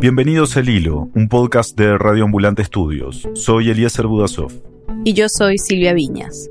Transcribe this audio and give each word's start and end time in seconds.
Bienvenidos 0.00 0.56
a 0.56 0.60
El 0.60 0.70
Hilo, 0.70 1.10
un 1.14 1.28
podcast 1.28 1.76
de 1.76 1.98
Radio 1.98 2.24
Ambulante 2.24 2.62
Estudios. 2.62 3.28
Soy 3.34 3.68
Eliezer 3.68 4.06
Budasov. 4.06 4.50
Y 5.04 5.12
yo 5.12 5.28
soy 5.28 5.58
Silvia 5.58 5.92
Viñas. 5.92 6.48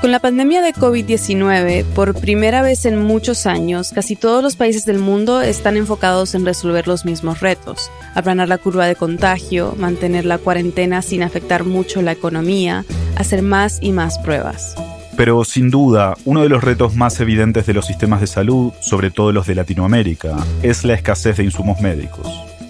Con 0.00 0.10
la 0.10 0.18
pandemia 0.18 0.60
de 0.60 0.74
COVID-19, 0.74 1.84
por 1.84 2.18
primera 2.20 2.62
vez 2.62 2.84
en 2.84 3.00
muchos 3.00 3.46
años, 3.46 3.92
casi 3.94 4.16
todos 4.16 4.42
los 4.42 4.56
países 4.56 4.84
del 4.84 4.98
mundo 4.98 5.40
están 5.40 5.76
enfocados 5.76 6.34
en 6.34 6.44
resolver 6.44 6.88
los 6.88 7.04
mismos 7.04 7.38
retos. 7.38 7.92
Aplanar 8.16 8.48
la 8.48 8.58
curva 8.58 8.88
de 8.88 8.96
contagio, 8.96 9.76
mantener 9.78 10.24
la 10.24 10.38
cuarentena 10.38 11.00
sin 11.02 11.22
afectar 11.22 11.62
mucho 11.62 12.02
la 12.02 12.10
economía, 12.10 12.84
hacer 13.14 13.42
más 13.42 13.78
y 13.80 13.92
más 13.92 14.18
pruebas. 14.18 14.74
Pero 15.18 15.44
sin 15.44 15.68
duda, 15.68 16.16
uno 16.24 16.42
de 16.42 16.48
los 16.48 16.62
retos 16.62 16.94
más 16.94 17.18
evidentes 17.18 17.66
de 17.66 17.74
los 17.74 17.86
sistemas 17.86 18.20
de 18.20 18.28
salud, 18.28 18.72
sobre 18.78 19.10
todo 19.10 19.32
los 19.32 19.48
de 19.48 19.56
Latinoamérica, 19.56 20.36
es 20.62 20.84
la 20.84 20.94
escasez 20.94 21.38
de 21.38 21.42
insumos 21.42 21.80
médicos. 21.80 22.28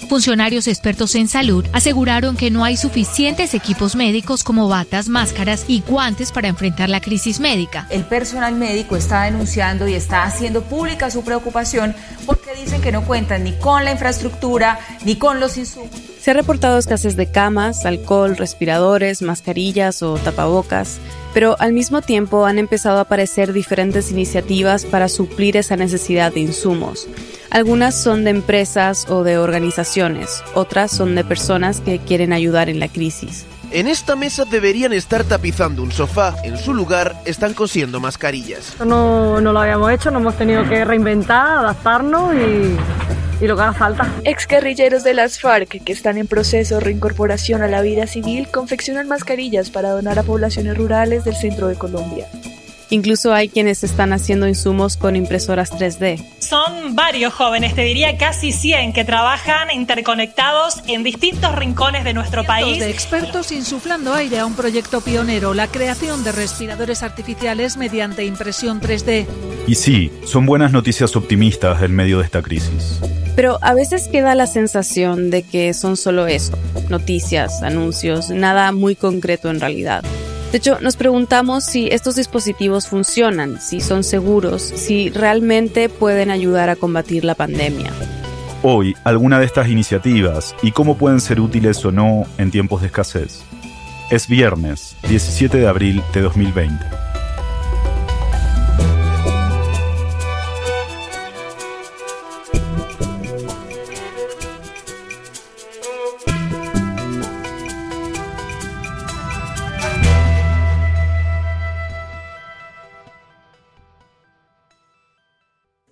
Funcionarios 0.09 0.67
expertos 0.67 1.15
en 1.15 1.29
salud 1.29 1.67
aseguraron 1.75 2.39
que 2.39 2.51
no 2.51 2.65
hay 2.65 2.79
suficientes 2.79 3.53
equipos 3.53 3.95
médicos 3.97 4.45
como 4.45 4.67
batas, 4.67 5.11
máscaras 5.11 5.67
y 5.69 5.83
guantes 5.87 6.33
para 6.33 6.49
enfrentar 6.49 6.89
la 6.89 7.03
crisis 7.03 7.39
médica. 7.39 7.87
El 7.91 8.05
personal 8.05 8.55
médico 8.55 8.97
está 8.97 9.25
denunciando 9.25 9.87
y 9.87 9.93
está 9.93 10.23
haciendo 10.23 10.63
pública 10.63 11.11
su 11.11 11.23
preocupación 11.23 11.95
porque 12.25 12.55
dicen 12.59 12.81
que 12.81 12.93
no 12.93 13.05
cuentan 13.05 13.45
ni 13.45 13.53
con 13.59 13.85
la 13.85 13.93
infraestructura 13.93 14.79
ni 15.05 15.17
con 15.17 15.39
los 15.39 15.59
insumos. 15.59 16.08
Se 16.21 16.33
ha 16.33 16.35
reportado 16.35 16.79
escasez 16.79 17.17
de 17.17 17.31
camas, 17.31 17.87
alcohol, 17.87 18.37
respiradores, 18.37 19.23
mascarillas 19.23 20.03
o 20.03 20.15
tapabocas, 20.15 20.99
pero 21.33 21.57
al 21.61 21.73
mismo 21.73 22.03
tiempo 22.03 22.45
han 22.45 22.59
empezado 22.59 22.99
a 22.99 23.03
aparecer 23.03 23.53
diferentes 23.53 24.11
iniciativas 24.11 24.85
para 24.85 25.09
suplir 25.09 25.57
esa 25.57 25.77
necesidad 25.77 26.33
de 26.33 26.41
insumos. 26.41 27.07
Algunas 27.51 27.95
son 27.95 28.25
de 28.25 28.31
empresas 28.31 29.09
o 29.09 29.23
de 29.23 29.39
organizaciones, 29.39 30.43
otras 30.55 30.91
son 30.91 31.15
de 31.15 31.25
personas 31.25 31.81
que 31.81 31.99
quieren 31.99 32.33
ayudar 32.33 32.69
en 32.69 32.81
la 32.81 32.89
crisis. 32.89 33.47
En 33.71 33.87
esta 33.87 34.17
mesa 34.17 34.45
deberían 34.45 34.95
estar 34.95 35.25
tapizando 35.25 35.83
un 35.83 35.93
sofá. 35.93 36.35
En 36.43 36.57
su 36.57 36.73
lugar 36.73 37.15
están 37.27 37.53
cosiendo 37.53 38.01
mascarillas. 38.01 38.75
No, 38.85 39.43
no 39.43 39.53
lo 39.53 39.61
habíamos 39.61 39.93
hecho, 39.93 40.11
nos 40.11 40.23
hemos 40.23 40.37
tenido 40.37 40.67
que 40.67 40.85
reinventar, 40.87 41.59
adaptarnos 41.59 42.35
y 42.35 42.77
y 43.41 43.47
lo 43.47 43.57
que 43.57 43.63
haga 43.63 43.75
falta. 43.75 44.13
Ex 44.25 44.47
guerrilleros 44.47 45.05
de 45.05 45.15
las 45.15 45.41
FARC 45.41 45.83
que 45.83 45.93
están 45.93 46.19
en 46.19 46.27
proceso 46.27 46.77
de 46.77 46.81
reincorporación 46.81 47.63
a 47.63 47.69
la 47.69 47.83
vida 47.83 48.07
civil 48.07 48.49
confeccionan 48.51 49.09
mascarillas 49.09 49.71
para 49.71 49.91
donar 49.91 50.19
a 50.19 50.23
poblaciones 50.23 50.77
rurales 50.77 51.25
del 51.25 51.37
centro 51.37 51.69
de 51.69 51.77
Colombia. 51.77 52.27
Incluso 52.91 53.35
hay 53.35 53.49
quienes 53.49 53.85
están 53.85 54.13
haciendo 54.13 54.49
insumos 54.49 54.97
con 54.97 55.15
impresoras 55.15 55.71
3D. 55.73 56.25
Son 56.39 56.97
varios 56.97 57.35
jóvenes, 57.35 57.75
te 57.75 57.83
diría 57.83 58.17
casi 58.17 58.51
100, 58.51 58.95
que 58.95 59.05
trabajan 59.05 59.71
interconectados 59.71 60.83
en 60.87 61.05
distintos 61.05 61.55
rincones 61.55 62.05
de 62.05 62.15
nuestro 62.15 62.45
país. 62.45 62.81
de 62.81 62.91
expertos 62.91 63.53
insuflando 63.53 64.15
aire 64.15 64.39
a 64.39 64.47
un 64.47 64.55
proyecto 64.55 65.03
pionero, 65.03 65.53
la 65.53 65.67
creación 65.67 66.25
de 66.25 66.33
respiradores 66.33 67.03
artificiales 67.03 67.77
mediante 67.77 68.25
impresión 68.25 68.81
3D. 68.81 69.27
Y 69.67 69.75
sí, 69.75 70.11
son 70.25 70.47
buenas 70.47 70.73
noticias 70.73 71.15
optimistas 71.15 71.83
en 71.83 71.95
medio 71.95 72.19
de 72.19 72.25
esta 72.25 72.41
crisis. 72.41 73.01
Pero 73.39 73.57
a 73.63 73.73
veces 73.73 74.09
queda 74.09 74.35
la 74.35 74.49
sensación 74.49 75.31
de 75.31 75.45
que 75.45 75.73
son 75.73 75.97
solo 75.97 76.27
eso, 76.27 76.59
noticias, 76.91 77.63
anuncios, 77.63 78.31
nada 78.31 78.73
muy 78.73 78.97
concreto 78.97 79.49
en 79.49 79.61
realidad. 79.61 80.03
De 80.51 80.59
hecho, 80.59 80.81
nos 80.81 80.97
preguntamos 80.97 81.63
si 81.63 81.87
estos 81.87 82.17
dispositivos 82.17 82.89
funcionan, 82.89 83.61
si 83.61 83.81
son 83.81 84.03
seguros, 84.03 84.61
si 84.63 85.11
realmente 85.11 85.89
pueden 85.89 86.33
ayudar 86.33 86.69
a 86.69 86.75
combatir 86.75 87.25
la 87.25 87.37
pandemia. 87.37 87.93
Hoy, 88.65 88.97
alguna 89.05 89.39
de 89.39 89.47
estas 89.47 89.69
iniciativas 89.69 90.57
y 90.61 90.73
cómo 90.73 90.97
pueden 90.97 91.21
ser 91.21 91.39
útiles 91.39 91.85
o 91.85 91.93
no 91.93 92.25
en 92.39 92.51
tiempos 92.51 92.81
de 92.81 92.89
escasez. 92.89 93.45
Es 94.11 94.27
viernes, 94.27 94.97
17 95.09 95.59
de 95.59 95.69
abril 95.69 96.03
de 96.13 96.23
2020. 96.23 97.08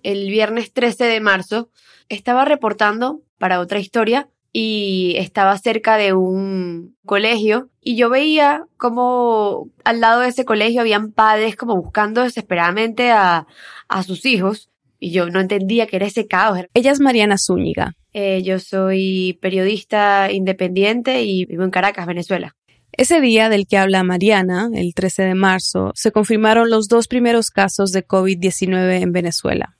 El 0.07 0.29
viernes 0.29 0.71
13 0.71 1.03
de 1.03 1.19
marzo, 1.19 1.69
estaba 2.07 2.45
reportando 2.45 3.21
para 3.37 3.59
otra 3.59 3.79
historia 3.79 4.29
y 4.53 5.15
estaba 5.17 5.57
cerca 5.57 5.97
de 5.97 6.13
un 6.13 6.95
colegio 7.05 7.69
y 7.81 7.97
yo 7.97 8.09
veía 8.09 8.63
como 8.77 9.69
al 9.83 9.99
lado 9.99 10.21
de 10.21 10.29
ese 10.29 10.45
colegio 10.45 10.79
habían 10.79 11.11
padres 11.11 11.57
como 11.57 11.75
buscando 11.75 12.23
desesperadamente 12.23 13.11
a, 13.11 13.47
a 13.89 14.03
sus 14.03 14.25
hijos 14.25 14.69
y 14.97 15.11
yo 15.11 15.29
no 15.29 15.41
entendía 15.41 15.87
que 15.87 15.97
era 15.97 16.07
ese 16.07 16.25
caos. 16.25 16.59
Ella 16.73 16.91
es 16.91 17.01
Mariana 17.01 17.37
Zúñiga. 17.37 17.93
Eh, 18.13 18.41
yo 18.43 18.59
soy 18.59 19.37
periodista 19.41 20.31
independiente 20.31 21.23
y 21.23 21.45
vivo 21.45 21.65
en 21.65 21.69
Caracas, 21.69 22.07
Venezuela. 22.07 22.55
Ese 22.93 23.19
día 23.19 23.49
del 23.49 23.67
que 23.67 23.77
habla 23.77 24.03
Mariana, 24.03 24.69
el 24.73 24.93
13 24.93 25.23
de 25.23 25.35
marzo, 25.35 25.91
se 25.93 26.13
confirmaron 26.13 26.69
los 26.69 26.87
dos 26.87 27.09
primeros 27.09 27.51
casos 27.51 27.91
de 27.91 28.07
COVID-19 28.07 29.01
en 29.01 29.11
Venezuela. 29.11 29.76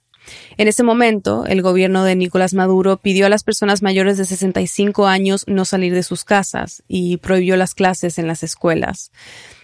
En 0.58 0.68
ese 0.68 0.84
momento, 0.84 1.46
el 1.46 1.62
gobierno 1.62 2.04
de 2.04 2.16
Nicolás 2.16 2.54
Maduro 2.54 2.98
pidió 2.98 3.26
a 3.26 3.30
las 3.30 3.44
personas 3.44 3.82
mayores 3.82 4.18
de 4.18 4.26
65 4.26 5.08
años 5.08 5.46
no 5.48 5.66
salir 5.66 5.94
de 5.94 6.04
sus 6.04 6.24
casas 6.24 6.84
y 6.88 7.18
prohibió 7.18 7.56
las 7.58 7.76
clases 7.76 8.18
en 8.18 8.28
las 8.28 8.44
escuelas. 8.44 9.12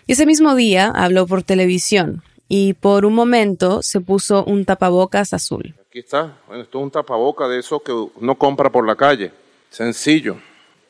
Y 0.08 0.14
ese 0.14 0.26
mismo 0.26 0.56
día 0.56 0.92
habló 0.94 1.26
por 1.28 1.44
televisión 1.44 2.24
y 2.48 2.74
por 2.74 3.06
un 3.06 3.14
momento 3.14 3.82
se 3.82 4.02
puso 4.02 4.44
un 4.44 4.66
tapabocas 4.66 5.34
azul. 5.34 5.76
Aquí 5.88 6.00
está, 6.00 6.38
bueno, 6.48 6.64
esto 6.64 6.80
es 6.80 6.84
un 6.84 6.92
tapaboca 6.92 7.48
de 7.48 7.60
eso 7.60 7.80
que 7.80 7.92
uno 7.92 8.36
compra 8.36 8.72
por 8.72 8.86
la 8.86 8.96
calle. 8.96 9.32
Sencillo. 9.70 10.38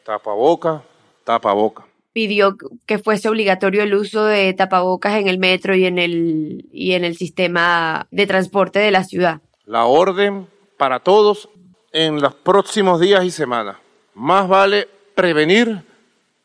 Tapaboca, 0.04 0.84
tapaboca 1.24 1.86
pidió 2.14 2.58
que 2.86 3.00
fuese 3.00 3.28
obligatorio 3.28 3.82
el 3.82 3.96
uso 3.96 4.26
de 4.26 4.54
tapabocas 4.54 5.20
en 5.20 5.28
el 5.28 5.40
metro 5.40 5.76
y 5.76 5.86
en 5.86 5.98
el, 5.98 6.70
y 6.72 6.92
en 6.92 7.04
el 7.04 7.18
sistema 7.18 8.08
de 8.12 8.28
transporte 8.28 8.78
de 8.78 8.92
la 8.92 9.04
ciudad 9.04 9.42
la 9.66 9.86
orden 9.86 10.48
para 10.78 11.00
todos 11.00 11.50
en 11.92 12.22
los 12.22 12.34
próximos 12.34 13.00
días 13.00 13.24
y 13.24 13.32
semanas. 13.32 13.78
Más 14.14 14.48
vale 14.48 14.88
prevenir 15.16 15.84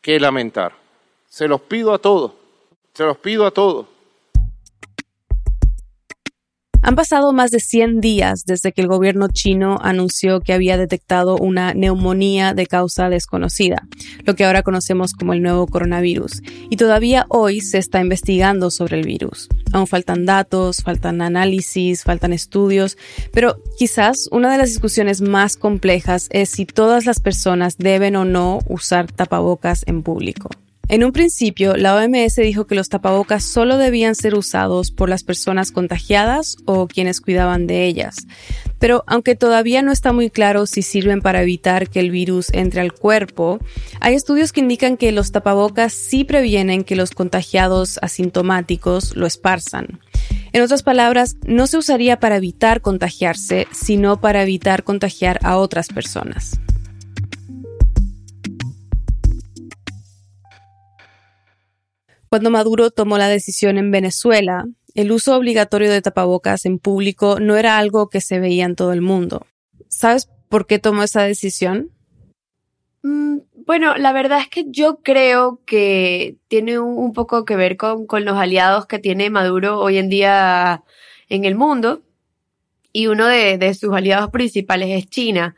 que 0.01 0.19
lamentar. 0.19 0.73
Se 1.27 1.47
los 1.47 1.61
pido 1.61 1.93
a 1.93 1.99
todos, 1.99 2.31
se 2.93 3.03
los 3.03 3.17
pido 3.17 3.45
a 3.45 3.51
todos. 3.51 3.87
Han 6.81 6.95
pasado 6.95 7.33
más 7.33 7.51
de 7.51 7.59
100 7.59 7.99
días 7.99 8.45
desde 8.45 8.71
que 8.71 8.81
el 8.81 8.87
gobierno 8.87 9.27
chino 9.27 9.79
anunció 9.81 10.39
que 10.39 10.53
había 10.53 10.77
detectado 10.77 11.35
una 11.35 11.73
neumonía 11.73 12.53
de 12.53 12.67
causa 12.67 13.09
desconocida, 13.09 13.85
lo 14.23 14.35
que 14.35 14.45
ahora 14.45 14.63
conocemos 14.63 15.11
como 15.11 15.33
el 15.33 15.41
nuevo 15.41 15.67
coronavirus, 15.67 16.41
y 16.69 16.77
todavía 16.77 17.25
hoy 17.27 17.59
se 17.59 17.79
está 17.79 17.99
investigando 17.99 18.71
sobre 18.71 18.97
el 18.97 19.05
virus. 19.05 19.49
Aún 19.73 19.87
faltan 19.87 20.25
datos, 20.25 20.81
faltan 20.81 21.21
análisis, 21.21 22.03
faltan 22.03 22.31
estudios, 22.31 22.97
pero 23.33 23.57
quizás 23.77 24.29
una 24.31 24.49
de 24.49 24.57
las 24.57 24.69
discusiones 24.69 25.19
más 25.19 25.57
complejas 25.57 26.27
es 26.31 26.49
si 26.49 26.65
todas 26.65 27.05
las 27.05 27.19
personas 27.19 27.77
deben 27.77 28.15
o 28.15 28.23
no 28.23 28.59
usar 28.67 29.11
tapabocas 29.11 29.83
en 29.85 30.01
público. 30.01 30.49
En 30.89 31.03
un 31.03 31.11
principio, 31.11 31.77
la 31.77 31.95
OMS 31.95 32.37
dijo 32.37 32.65
que 32.65 32.73
los 32.73 32.89
tapabocas 32.89 33.43
solo 33.43 33.77
debían 33.77 34.15
ser 34.15 34.33
usados 34.33 34.89
por 34.89 35.07
las 35.07 35.23
personas 35.23 35.71
contagiadas 35.71 36.57
o 36.65 36.87
quienes 36.87 37.21
cuidaban 37.21 37.67
de 37.67 37.85
ellas. 37.85 38.25
Pero 38.79 39.03
aunque 39.05 39.35
todavía 39.35 39.83
no 39.83 39.91
está 39.91 40.13
muy 40.13 40.31
claro 40.31 40.65
si 40.65 40.81
sirven 40.81 41.21
para 41.21 41.43
evitar 41.43 41.91
que 41.91 41.99
el 41.99 42.09
virus 42.09 42.47
entre 42.53 42.81
al 42.81 42.91
cuerpo, 42.91 43.59
hay 43.99 44.15
estudios 44.15 44.51
que 44.51 44.61
indican 44.61 44.97
que 44.97 45.11
los 45.11 45.31
tapabocas 45.31 45.93
sí 45.93 46.23
previenen 46.23 46.83
que 46.83 46.95
los 46.95 47.11
contagiados 47.11 47.99
asintomáticos 48.01 49.15
lo 49.15 49.27
esparzan. 49.27 49.99
En 50.53 50.63
otras 50.63 50.81
palabras, 50.81 51.37
no 51.45 51.67
se 51.67 51.77
usaría 51.77 52.19
para 52.19 52.37
evitar 52.37 52.81
contagiarse, 52.81 53.67
sino 53.71 54.19
para 54.19 54.41
evitar 54.41 54.83
contagiar 54.83 55.39
a 55.43 55.57
otras 55.57 55.89
personas. 55.89 56.59
Cuando 62.29 62.51
Maduro 62.51 62.91
tomó 62.91 63.17
la 63.17 63.27
decisión 63.27 63.77
en 63.77 63.91
Venezuela, 63.91 64.65
el 64.93 65.11
uso 65.11 65.35
obligatorio 65.35 65.91
de 65.91 66.01
tapabocas 66.01 66.65
en 66.65 66.79
público 66.79 67.39
no 67.39 67.57
era 67.57 67.77
algo 67.77 68.09
que 68.09 68.21
se 68.21 68.39
veía 68.39 68.65
en 68.65 68.75
todo 68.75 68.93
el 68.93 69.01
mundo. 69.01 69.45
¿Sabes 69.87 70.29
por 70.47 70.67
qué 70.67 70.79
tomó 70.79 71.03
esa 71.03 71.23
decisión? 71.23 71.91
Mm, 73.01 73.39
bueno, 73.65 73.97
la 73.97 74.13
verdad 74.13 74.39
es 74.39 74.47
que 74.47 74.65
yo 74.67 74.99
creo 75.01 75.61
que 75.65 76.37
tiene 76.47 76.79
un, 76.79 77.13
poco 77.13 77.45
que 77.45 77.55
ver 77.55 77.77
con, 77.77 78.05
con, 78.05 78.25
los 78.25 78.37
aliados 78.37 78.85
que 78.85 78.99
tiene 78.99 79.29
Maduro 79.29 79.79
hoy 79.79 79.97
en 79.97 80.09
día 80.09 80.83
en 81.29 81.45
el 81.45 81.55
mundo 81.55 82.03
y 82.91 83.07
uno 83.07 83.27
de, 83.27 83.73
sus 83.73 83.93
aliados 83.93 84.31
principales 84.31 84.89
es 84.89 85.09
China. 85.09 85.55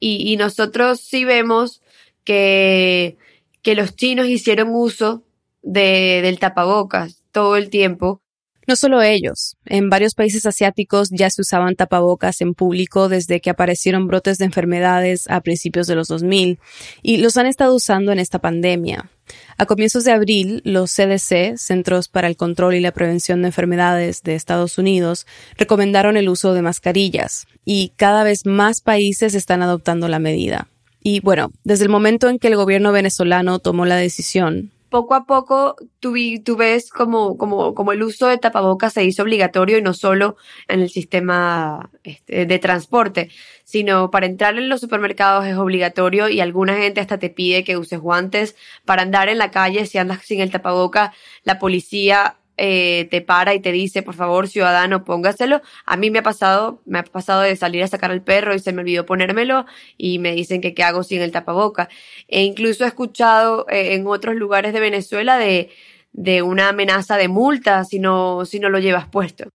Y, 0.00 0.36
nosotros 0.36 1.00
sí 1.00 1.24
vemos 1.24 1.80
que, 2.24 3.16
que 3.62 3.74
los 3.74 3.96
chinos 3.96 4.26
hicieron 4.26 4.68
uso 4.70 5.22
de, 5.64 6.20
del 6.22 6.38
tapabocas 6.38 7.22
todo 7.32 7.56
el 7.56 7.70
tiempo 7.70 8.20
no 8.66 8.76
solo 8.76 9.02
ellos, 9.02 9.56
en 9.66 9.90
varios 9.90 10.14
países 10.14 10.46
asiáticos 10.46 11.10
ya 11.10 11.28
se 11.28 11.42
usaban 11.42 11.76
tapabocas 11.76 12.40
en 12.40 12.54
público 12.54 13.10
desde 13.10 13.40
que 13.40 13.50
aparecieron 13.50 14.06
brotes 14.06 14.38
de 14.38 14.46
enfermedades 14.46 15.28
a 15.28 15.42
principios 15.42 15.86
de 15.86 15.94
los 15.94 16.08
2000 16.08 16.58
y 17.02 17.18
los 17.18 17.36
han 17.36 17.46
estado 17.46 17.74
usando 17.74 18.10
en 18.10 18.18
esta 18.18 18.38
pandemia. 18.38 19.10
A 19.58 19.66
comienzos 19.66 20.04
de 20.04 20.12
abril, 20.12 20.62
los 20.64 20.90
CDC, 20.94 21.58
Centros 21.58 22.08
para 22.08 22.26
el 22.26 22.36
Control 22.36 22.74
y 22.74 22.80
la 22.80 22.92
Prevención 22.92 23.42
de 23.42 23.48
Enfermedades 23.48 24.22
de 24.22 24.34
Estados 24.34 24.78
Unidos, 24.78 25.26
recomendaron 25.58 26.16
el 26.16 26.30
uso 26.30 26.54
de 26.54 26.62
mascarillas 26.62 27.46
y 27.66 27.92
cada 27.96 28.24
vez 28.24 28.46
más 28.46 28.80
países 28.80 29.34
están 29.34 29.62
adoptando 29.62 30.08
la 30.08 30.18
medida. 30.18 30.68
Y 31.02 31.20
bueno, 31.20 31.52
desde 31.64 31.84
el 31.84 31.90
momento 31.90 32.30
en 32.30 32.38
que 32.38 32.48
el 32.48 32.56
gobierno 32.56 32.92
venezolano 32.92 33.58
tomó 33.58 33.84
la 33.84 33.96
decisión, 33.96 34.70
poco 34.94 35.16
a 35.16 35.26
poco 35.26 35.74
tú, 35.98 36.14
tú 36.44 36.54
ves 36.56 36.88
como, 36.88 37.36
como, 37.36 37.74
como, 37.74 37.90
el 37.90 38.04
uso 38.04 38.28
de 38.28 38.38
tapabocas 38.38 38.92
se 38.92 39.02
hizo 39.02 39.24
obligatorio 39.24 39.76
y 39.76 39.82
no 39.82 39.92
solo 39.92 40.36
en 40.68 40.82
el 40.82 40.88
sistema 40.88 41.90
este, 42.04 42.46
de 42.46 42.58
transporte, 42.60 43.28
sino 43.64 44.12
para 44.12 44.26
entrar 44.26 44.56
en 44.56 44.68
los 44.68 44.80
supermercados 44.80 45.46
es 45.46 45.56
obligatorio 45.56 46.28
y 46.28 46.40
alguna 46.40 46.76
gente 46.76 47.00
hasta 47.00 47.18
te 47.18 47.28
pide 47.28 47.64
que 47.64 47.76
uses 47.76 47.98
guantes. 47.98 48.54
Para 48.84 49.02
andar 49.02 49.28
en 49.28 49.38
la 49.38 49.50
calle 49.50 49.84
si 49.86 49.98
andas 49.98 50.20
sin 50.22 50.40
el 50.40 50.52
tapaboca, 50.52 51.12
la 51.42 51.58
policía 51.58 52.36
eh, 52.56 53.08
te 53.10 53.20
para 53.20 53.54
y 53.54 53.60
te 53.60 53.72
dice, 53.72 54.02
por 54.02 54.14
favor, 54.14 54.48
ciudadano, 54.48 55.04
póngaselo. 55.04 55.60
A 55.86 55.96
mí 55.96 56.10
me 56.10 56.20
ha 56.20 56.22
pasado, 56.22 56.80
me 56.84 57.00
ha 57.00 57.04
pasado 57.04 57.42
de 57.42 57.56
salir 57.56 57.82
a 57.82 57.88
sacar 57.88 58.10
al 58.10 58.22
perro 58.22 58.54
y 58.54 58.58
se 58.58 58.72
me 58.72 58.82
olvidó 58.82 59.06
ponérmelo 59.06 59.66
y 59.96 60.18
me 60.18 60.32
dicen 60.32 60.60
que 60.60 60.74
qué 60.74 60.84
hago 60.84 61.02
sin 61.02 61.20
el 61.20 61.32
tapaboca. 61.32 61.88
E 62.28 62.42
incluso 62.42 62.84
he 62.84 62.88
escuchado 62.88 63.66
eh, 63.68 63.94
en 63.94 64.06
otros 64.06 64.36
lugares 64.36 64.72
de 64.72 64.80
Venezuela 64.80 65.36
de, 65.38 65.70
de 66.12 66.42
una 66.42 66.68
amenaza 66.68 67.16
de 67.16 67.28
multa 67.28 67.84
si 67.84 67.98
no, 67.98 68.44
si 68.44 68.60
no 68.60 68.68
lo 68.68 68.78
llevas 68.78 69.08
puesto. 69.08 69.48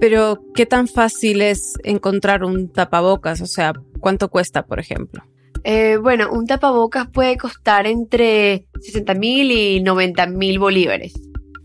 Pero, 0.00 0.42
¿qué 0.54 0.66
tan 0.66 0.88
fácil 0.88 1.42
es 1.42 1.74
encontrar 1.84 2.44
un 2.44 2.72
tapabocas? 2.72 3.40
O 3.40 3.46
sea, 3.46 3.72
¿cuánto 4.00 4.28
cuesta, 4.28 4.66
por 4.66 4.80
ejemplo? 4.80 5.22
Eh, 5.64 5.96
bueno, 5.96 6.28
un 6.32 6.46
tapabocas 6.46 7.06
puede 7.08 7.36
costar 7.36 7.86
entre 7.86 8.66
60 8.80 9.14
mil 9.14 9.52
y 9.52 9.80
90 9.80 10.26
mil 10.26 10.58
bolívares. 10.58 11.14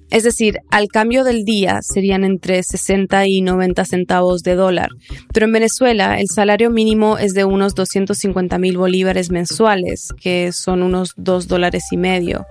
Es 0.10 0.24
decir, 0.24 0.60
al 0.72 0.88
cambio 0.88 1.24
del 1.24 1.44
día 1.44 1.80
serían 1.82 2.24
entre 2.24 2.64
60 2.64 3.28
y 3.28 3.42
90 3.42 3.84
centavos 3.86 4.42
de 4.42 4.56
dólar. 4.56 4.90
Pero 5.34 5.46
en 5.46 5.52
Venezuela 5.52 6.20
el 6.20 6.28
salario 6.30 6.70
mínimo 6.70 7.18
es 7.18 7.34
de 7.34 7.44
unos 7.44 7.76
250 7.76 8.58
mil 8.58 8.78
bolívares 8.78 9.30
mensuales, 9.32 10.14
que 10.22 10.52
son 10.54 10.82
unos 10.82 11.14
2 11.18 11.48
dólares 11.48 11.86
y 11.92 11.98
medio. 11.98 12.46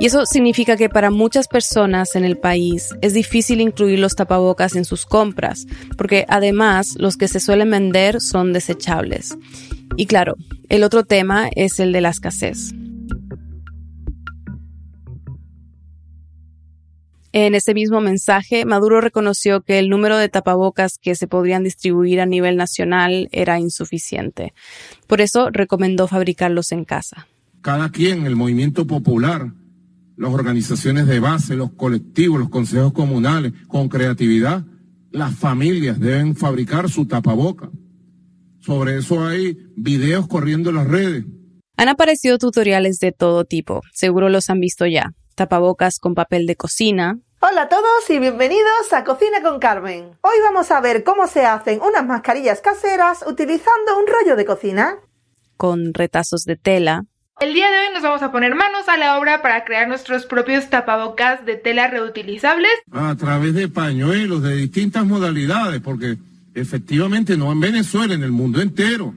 Y 0.00 0.06
eso 0.06 0.26
significa 0.26 0.76
que 0.76 0.88
para 0.90 1.10
muchas 1.10 1.48
personas 1.48 2.14
en 2.14 2.24
el 2.24 2.36
país 2.36 2.94
es 3.00 3.14
difícil 3.14 3.60
incluir 3.60 3.98
los 3.98 4.14
tapabocas 4.14 4.76
en 4.76 4.84
sus 4.84 5.06
compras, 5.06 5.66
porque 5.96 6.26
además 6.28 6.94
los 6.98 7.16
que 7.16 7.28
se 7.28 7.40
suelen 7.40 7.70
vender 7.70 8.20
son 8.20 8.52
desechables. 8.52 9.36
Y 9.96 10.06
claro, 10.06 10.34
el 10.68 10.84
otro 10.84 11.04
tema 11.04 11.48
es 11.54 11.80
el 11.80 11.92
de 11.92 12.02
la 12.02 12.10
escasez. 12.10 12.74
En 17.32 17.54
ese 17.54 17.74
mismo 17.74 18.00
mensaje, 18.00 18.64
Maduro 18.64 19.02
reconoció 19.02 19.60
que 19.60 19.78
el 19.78 19.90
número 19.90 20.16
de 20.16 20.30
tapabocas 20.30 20.96
que 20.98 21.14
se 21.14 21.26
podrían 21.26 21.62
distribuir 21.62 22.20
a 22.20 22.26
nivel 22.26 22.56
nacional 22.56 23.28
era 23.32 23.60
insuficiente. 23.60 24.54
Por 25.06 25.20
eso 25.20 25.50
recomendó 25.50 26.08
fabricarlos 26.08 26.72
en 26.72 26.84
casa. 26.84 27.28
Cada 27.60 27.90
quien, 27.90 28.24
el 28.24 28.34
movimiento 28.34 28.86
popular, 28.86 29.52
las 30.16 30.32
organizaciones 30.32 31.06
de 31.06 31.20
base, 31.20 31.54
los 31.54 31.72
colectivos, 31.72 32.40
los 32.40 32.48
consejos 32.48 32.92
comunales, 32.94 33.52
con 33.66 33.88
creatividad, 33.88 34.64
las 35.10 35.36
familias 35.36 36.00
deben 36.00 36.34
fabricar 36.34 36.88
su 36.88 37.06
tapaboca. 37.06 37.70
Sobre 38.60 38.96
eso 38.96 39.26
hay 39.26 39.58
videos 39.76 40.26
corriendo 40.28 40.70
en 40.70 40.76
las 40.76 40.86
redes. 40.86 41.26
Han 41.76 41.88
aparecido 41.88 42.38
tutoriales 42.38 42.98
de 42.98 43.12
todo 43.12 43.44
tipo, 43.44 43.82
seguro 43.92 44.30
los 44.30 44.48
han 44.48 44.60
visto 44.60 44.86
ya 44.86 45.12
tapabocas 45.38 46.00
con 46.00 46.14
papel 46.14 46.46
de 46.46 46.56
cocina. 46.56 47.20
Hola 47.40 47.62
a 47.62 47.68
todos 47.68 48.10
y 48.10 48.18
bienvenidos 48.18 48.92
a 48.92 49.04
Cocina 49.04 49.40
con 49.40 49.60
Carmen. 49.60 50.10
Hoy 50.20 50.36
vamos 50.42 50.72
a 50.72 50.80
ver 50.80 51.04
cómo 51.04 51.28
se 51.28 51.46
hacen 51.46 51.80
unas 51.80 52.04
mascarillas 52.04 52.60
caseras 52.60 53.24
utilizando 53.24 53.96
un 53.96 54.06
rollo 54.06 54.34
de 54.34 54.44
cocina. 54.44 54.96
Con 55.56 55.94
retazos 55.94 56.42
de 56.42 56.56
tela. 56.56 57.04
El 57.40 57.54
día 57.54 57.70
de 57.70 57.78
hoy 57.78 57.94
nos 57.94 58.02
vamos 58.02 58.20
a 58.22 58.32
poner 58.32 58.56
manos 58.56 58.88
a 58.88 58.96
la 58.96 59.16
obra 59.16 59.40
para 59.40 59.64
crear 59.64 59.86
nuestros 59.86 60.26
propios 60.26 60.70
tapabocas 60.70 61.46
de 61.46 61.54
tela 61.54 61.86
reutilizables. 61.86 62.72
A 62.90 63.14
través 63.14 63.54
de 63.54 63.68
pañuelos 63.68 64.42
de 64.42 64.56
distintas 64.56 65.06
modalidades, 65.06 65.80
porque 65.80 66.18
efectivamente 66.54 67.36
no 67.36 67.52
en 67.52 67.60
Venezuela, 67.60 68.12
en 68.12 68.24
el 68.24 68.32
mundo 68.32 68.60
entero. 68.60 69.14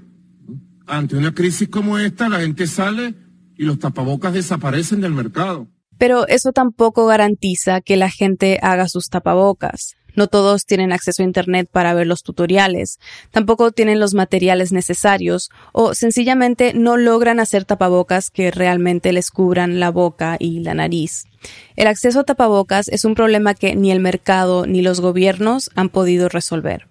Ante 0.86 1.16
una 1.16 1.34
crisis 1.34 1.68
como 1.68 1.98
esta, 1.98 2.30
la 2.30 2.42
gente 2.42 2.68
sale 2.68 3.16
y 3.58 3.64
los 3.64 3.80
tapabocas 3.80 4.34
desaparecen 4.34 5.02
del 5.02 5.14
mercado. 5.14 5.68
Pero 6.02 6.28
eso 6.28 6.52
tampoco 6.52 7.06
garantiza 7.06 7.80
que 7.80 7.96
la 7.96 8.10
gente 8.10 8.58
haga 8.64 8.88
sus 8.88 9.10
tapabocas. 9.10 9.98
No 10.16 10.26
todos 10.26 10.66
tienen 10.66 10.92
acceso 10.92 11.22
a 11.22 11.26
Internet 11.26 11.70
para 11.72 11.94
ver 11.94 12.08
los 12.08 12.24
tutoriales, 12.24 12.98
tampoco 13.30 13.72
tienen 13.72 14.00
los 14.00 14.16
materiales 14.16 14.72
necesarios 14.72 15.52
o 15.74 15.94
sencillamente 15.94 16.74
no 16.74 16.98
logran 16.98 17.40
hacer 17.40 17.66
tapabocas 17.66 18.32
que 18.32 18.50
realmente 18.50 19.14
les 19.14 19.30
cubran 19.30 19.80
la 19.80 19.92
boca 19.92 20.38
y 20.40 20.62
la 20.62 20.74
nariz. 20.74 21.26
El 21.76 21.86
acceso 21.86 22.22
a 22.22 22.24
tapabocas 22.24 22.88
es 22.88 23.06
un 23.06 23.14
problema 23.14 23.54
que 23.54 23.76
ni 23.76 23.92
el 23.92 24.00
mercado 24.00 24.66
ni 24.66 24.82
los 24.82 25.02
gobiernos 25.02 25.70
han 25.76 25.90
podido 25.90 26.30
resolver. 26.30 26.88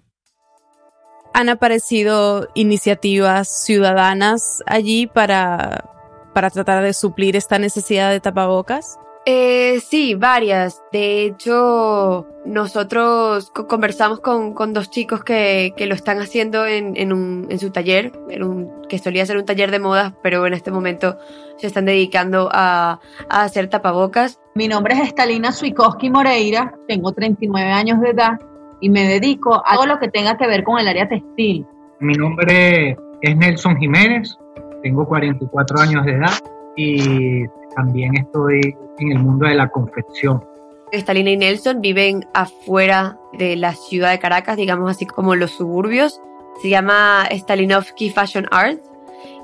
Han 1.33 1.49
aparecido 1.49 2.47
iniciativas 2.55 3.65
ciudadanas 3.65 4.63
allí 4.67 5.05
para 5.05 6.00
para 6.33 6.49
tratar 6.49 6.83
de 6.83 6.93
suplir 6.93 7.35
esta 7.35 7.59
necesidad 7.59 8.11
de 8.11 8.19
tapabocas? 8.19 8.97
Eh, 9.25 9.79
sí, 9.81 10.15
varias. 10.15 10.81
De 10.91 11.23
hecho, 11.25 12.27
nosotros 12.43 13.51
conversamos 13.51 14.19
con, 14.19 14.53
con, 14.53 14.73
dos 14.73 14.89
chicos 14.89 15.23
que, 15.23 15.73
que 15.77 15.85
lo 15.85 15.93
están 15.93 16.19
haciendo 16.19 16.65
en, 16.65 16.97
en, 16.97 17.13
un, 17.13 17.45
en 17.49 17.59
su 17.59 17.69
taller, 17.69 18.11
en 18.29 18.43
un, 18.43 18.81
que 18.89 18.97
solía 18.97 19.25
ser 19.25 19.37
un 19.37 19.45
taller 19.45 19.69
de 19.69 19.77
modas, 19.77 20.13
pero 20.23 20.47
en 20.47 20.53
este 20.53 20.71
momento 20.71 21.17
se 21.57 21.67
están 21.67 21.85
dedicando 21.85 22.49
a, 22.51 22.99
a 23.29 23.43
hacer 23.43 23.67
tapabocas. 23.67 24.39
Mi 24.55 24.67
nombre 24.67 24.95
es 24.95 25.01
Estalina 25.01 25.51
Suikoski 25.51 26.09
Moreira, 26.09 26.73
tengo 26.87 27.11
39 27.11 27.71
años 27.71 28.01
de 28.01 28.09
edad 28.09 28.39
y 28.79 28.89
me 28.89 29.07
dedico 29.07 29.61
a 29.65 29.75
todo 29.75 29.85
lo 29.85 29.99
que 29.99 30.07
tenga 30.09 30.35
que 30.35 30.47
ver 30.47 30.63
con 30.63 30.79
el 30.79 30.87
área 30.87 31.07
textil. 31.07 31.65
Mi 31.99 32.13
nombre 32.13 32.97
es 33.21 33.37
Nelson 33.37 33.77
Jiménez, 33.77 34.35
tengo 34.81 35.07
44 35.07 35.79
años 35.79 36.05
de 36.05 36.13
edad 36.13 36.33
y 36.75 37.45
también 37.75 38.15
estoy 38.17 38.75
en 38.99 39.11
el 39.11 39.19
mundo 39.19 39.47
de 39.47 39.55
la 39.55 39.69
confección. 39.69 40.43
Estalina 40.91 41.31
y 41.31 41.37
Nelson 41.37 41.81
viven 41.81 42.25
afuera 42.33 43.17
de 43.33 43.55
la 43.55 43.73
ciudad 43.73 44.11
de 44.11 44.19
Caracas, 44.19 44.57
digamos 44.57 44.91
así 44.91 45.05
como 45.05 45.35
los 45.35 45.51
suburbios. 45.51 46.21
Se 46.61 46.69
llama 46.69 47.27
Stalinovsky 47.31 48.09
Fashion 48.09 48.47
Art 48.51 48.79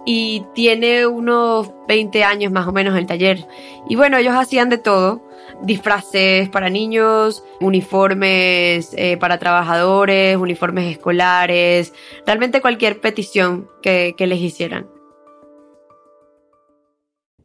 y 0.06 0.46
tiene 0.54 1.08
unos 1.08 1.72
20 1.88 2.24
años 2.24 2.52
más 2.52 2.68
o 2.68 2.74
menos 2.74 2.98
el 2.98 3.06
taller. 3.06 3.46
Y 3.88 3.96
bueno, 3.96 4.18
ellos 4.18 4.36
hacían 4.36 4.70
de 4.70 4.78
todo, 4.78 5.22
disfraces 5.62 6.50
para 6.50 6.70
niños, 6.70 7.44
uniformes 7.62 8.94
eh, 8.98 9.18
para 9.18 9.38
trabajadores, 9.38 10.36
uniformes 10.36 10.92
escolares, 10.92 11.94
realmente 12.26 12.62
cualquier 12.62 13.00
petición 13.00 13.70
que 13.82 14.16
les 14.20 14.40
hicieran. 14.40 14.97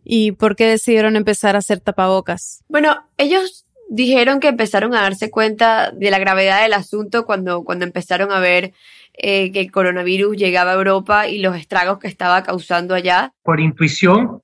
¿Y 0.05 0.33
por 0.33 0.57
qué 0.57 0.67
decidieron 0.67 1.17
empezar 1.17 1.55
a 1.55 1.59
hacer 1.59 1.81
tapabocas? 1.81 2.65
Bueno, 2.69 2.97
ellos 3.19 3.67
dijeron 3.89 4.41
que 4.41 4.49
empezaron 4.49 4.95
a 4.95 5.03
darse 5.03 5.31
cuenta 5.31 5.91
de 5.91 6.11
la 6.11 6.19
gravedad 6.19 6.63
del 6.63 6.73
asunto 6.73 7.25
cuando, 7.27 7.63
cuando 7.63 7.85
empezaron 7.85 8.33
a 8.33 8.41
ver 8.41 8.73
eh, 9.15 9.53
que 9.53 9.61
el 9.61 9.71
coronavirus 9.71 10.37
llegaba 10.37 10.73
a 10.73 10.77
Europa 10.77 11.29
y 11.29 11.39
los 11.39 11.57
estragos 11.57 11.99
que 11.99 12.09
estaba 12.09 12.43
causando 12.43 12.95
allá. 12.95 13.35
Por 13.43 13.61
intuición 13.61 14.41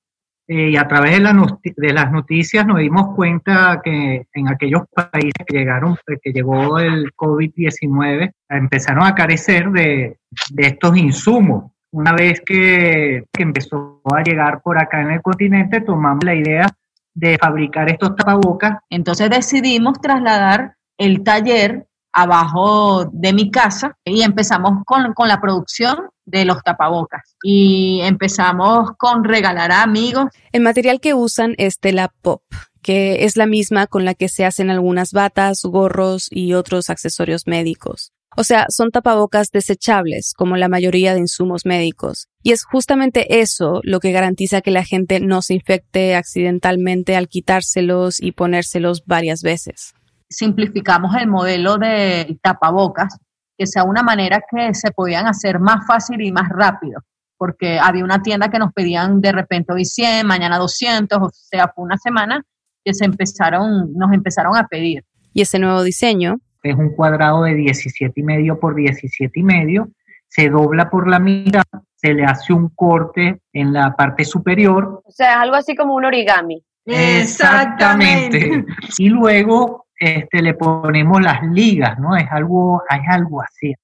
eh, 0.47 0.71
y 0.71 0.77
a 0.77 0.87
través 0.87 1.19
de, 1.19 1.73
de, 1.77 1.93
las 1.95 2.13
noticias 2.13 2.67
nos 2.67 2.79
dimos 2.79 3.15
cuenta 3.15 3.81
que 3.83 4.27
en 4.33 4.49
aquellos 4.49 4.83
países 4.95 5.45
que 5.47 5.59
llegaron, 5.59 5.97
que 6.23 6.33
llegó 6.33 6.79
el 6.79 7.15
COVID-19, 7.15 8.33
empezaron 8.51 9.05
a 9.05 9.15
carecer 9.15 9.71
de, 9.71 10.19
de 10.51 10.67
estos 10.67 10.97
insumos 10.97 11.73
una 11.91 12.13
vez 12.13 12.41
que, 12.45 13.25
empezó 13.39 14.01
a 14.05 14.23
llegar 14.23 14.61
por 14.63 14.79
acá 14.79 15.01
en 15.03 15.13
el 15.13 15.23
continente, 15.23 15.81
tomamos 15.81 16.25
la 16.25 16.35
idea 16.35 16.67
de 17.15 17.39
fabricar 17.39 17.91
estos 17.91 18.15
tapabocas. 18.17 18.79
Entonces 18.91 19.31
decidimos 19.31 20.01
trasladar 20.01 20.75
el 20.99 21.23
taller 21.23 21.87
abajo 22.13 23.05
de 23.13 23.33
mi 23.33 23.51
casa 23.51 23.97
y 24.05 24.23
empezamos 24.23 24.85
con, 24.85 25.15
con 25.15 25.29
la 25.29 25.41
producción 25.41 26.09
de 26.25 26.45
los 26.45 26.63
tapabocas 26.63 27.37
y 27.43 28.01
empezamos 28.03 28.91
con 28.99 29.25
regalar 29.25 29.73
a 29.73 29.83
amigos. 29.83 30.27
El 30.53 30.63
material 30.63 31.01
que 31.01 31.15
usan 31.15 31.55
es 31.59 31.79
tela 31.79 32.13
pop, 32.23 32.43
que 32.83 33.25
es 33.25 33.37
la 33.37 33.47
misma 33.47 33.87
con 33.87 34.05
la 34.05 34.15
que 34.15 34.29
se 34.29 34.45
hacen 34.45 34.71
algunas 34.71 35.13
batas, 35.13 35.63
gorros 35.63 36.29
y 36.31 36.55
otros 36.55 36.91
accesorios 36.91 37.47
médicos. 37.47 38.13
O 38.41 38.45
sea, 38.45 38.67
son 38.69 38.93
tapabocas 38.93 39.51
desechables, 39.51 40.33
como 40.33 40.57
la 40.57 40.69
mayoría 40.69 41.13
de 41.13 41.19
insumos 41.19 41.67
médicos. 41.67 42.29
Y 42.45 42.53
es 42.53 42.63
justamente 42.63 43.41
eso 43.41 43.81
lo 43.83 43.99
que 43.99 44.13
garantiza 44.13 44.61
que 44.61 44.71
la 44.71 44.85
gente 44.85 45.19
no 45.19 45.43
se 45.43 45.55
infecte 45.55 46.15
accidentalmente 46.15 47.17
al 47.17 47.27
quitárselos 47.27 48.23
y 48.23 48.31
ponérselos 48.31 49.05
varias 49.07 49.43
veces. 49.43 49.93
Simplificamos 50.31 51.17
el 51.21 51.27
modelo 51.27 51.79
de 51.79 52.39
tapabocas, 52.41 53.19
que 53.57 53.67
sea 53.67 53.83
una 53.83 54.05
manera 54.05 54.41
que 54.49 54.73
se 54.73 54.93
podían 54.93 55.27
hacer 55.27 55.59
más 55.59 55.85
fácil 55.85 56.21
y 56.21 56.31
más 56.31 56.49
rápido, 56.49 57.01
porque 57.39 57.81
había 57.81 58.05
una 58.05 58.23
tienda 58.23 58.51
que 58.51 58.61
nos 58.61 58.73
pedían 58.73 59.21
de 59.21 59.33
repente 59.33 59.73
hoy 59.73 59.85
100, 59.85 60.25
mañana 60.25 60.59
200, 60.59 61.19
o 61.21 61.31
sea, 61.33 61.73
fue 61.75 61.87
una 61.87 61.99
semana 61.99 62.45
que 62.85 62.95
se 62.95 63.05
empezaron, 63.05 63.93
nos 63.95 64.13
empezaron 64.13 64.57
a 64.57 64.69
pedir. 64.69 65.05
Y 65.33 65.41
ese 65.41 65.59
nuevo 65.59 65.83
diseño 65.83 66.37
es 66.71 66.77
un 66.77 66.95
cuadrado 66.95 67.43
de 67.43 67.55
17 67.55 68.21
y 68.21 68.23
medio 68.23 68.59
por 68.59 68.75
17 68.75 69.41
y 69.41 69.43
medio, 69.43 69.89
se 70.29 70.49
dobla 70.49 70.91
por 70.91 71.09
la 71.09 71.19
mitad, 71.19 71.65
se 71.95 72.15
le 72.15 72.25
hace 72.25 72.53
un 72.53 72.69
corte 72.71 73.41
en 73.53 73.73
la 73.73 73.95
parte 73.97 74.25
superior. 74.25 75.03
O 75.05 75.11
sea, 75.11 75.41
algo 75.41 75.57
así 75.57 75.75
como 75.75 75.95
un 75.95 76.05
origami. 76.05 76.63
Exactamente. 76.85 78.65
y 78.99 79.09
luego 79.09 79.87
este, 79.99 80.43
le 80.43 80.55
ponemos 80.55 81.21
las 81.21 81.43
ligas, 81.43 81.99
¿no? 81.99 82.17
Es 82.17 82.27
algo, 82.31 82.83
es 82.89 83.01
algo 83.09 83.43
así. 83.43 83.75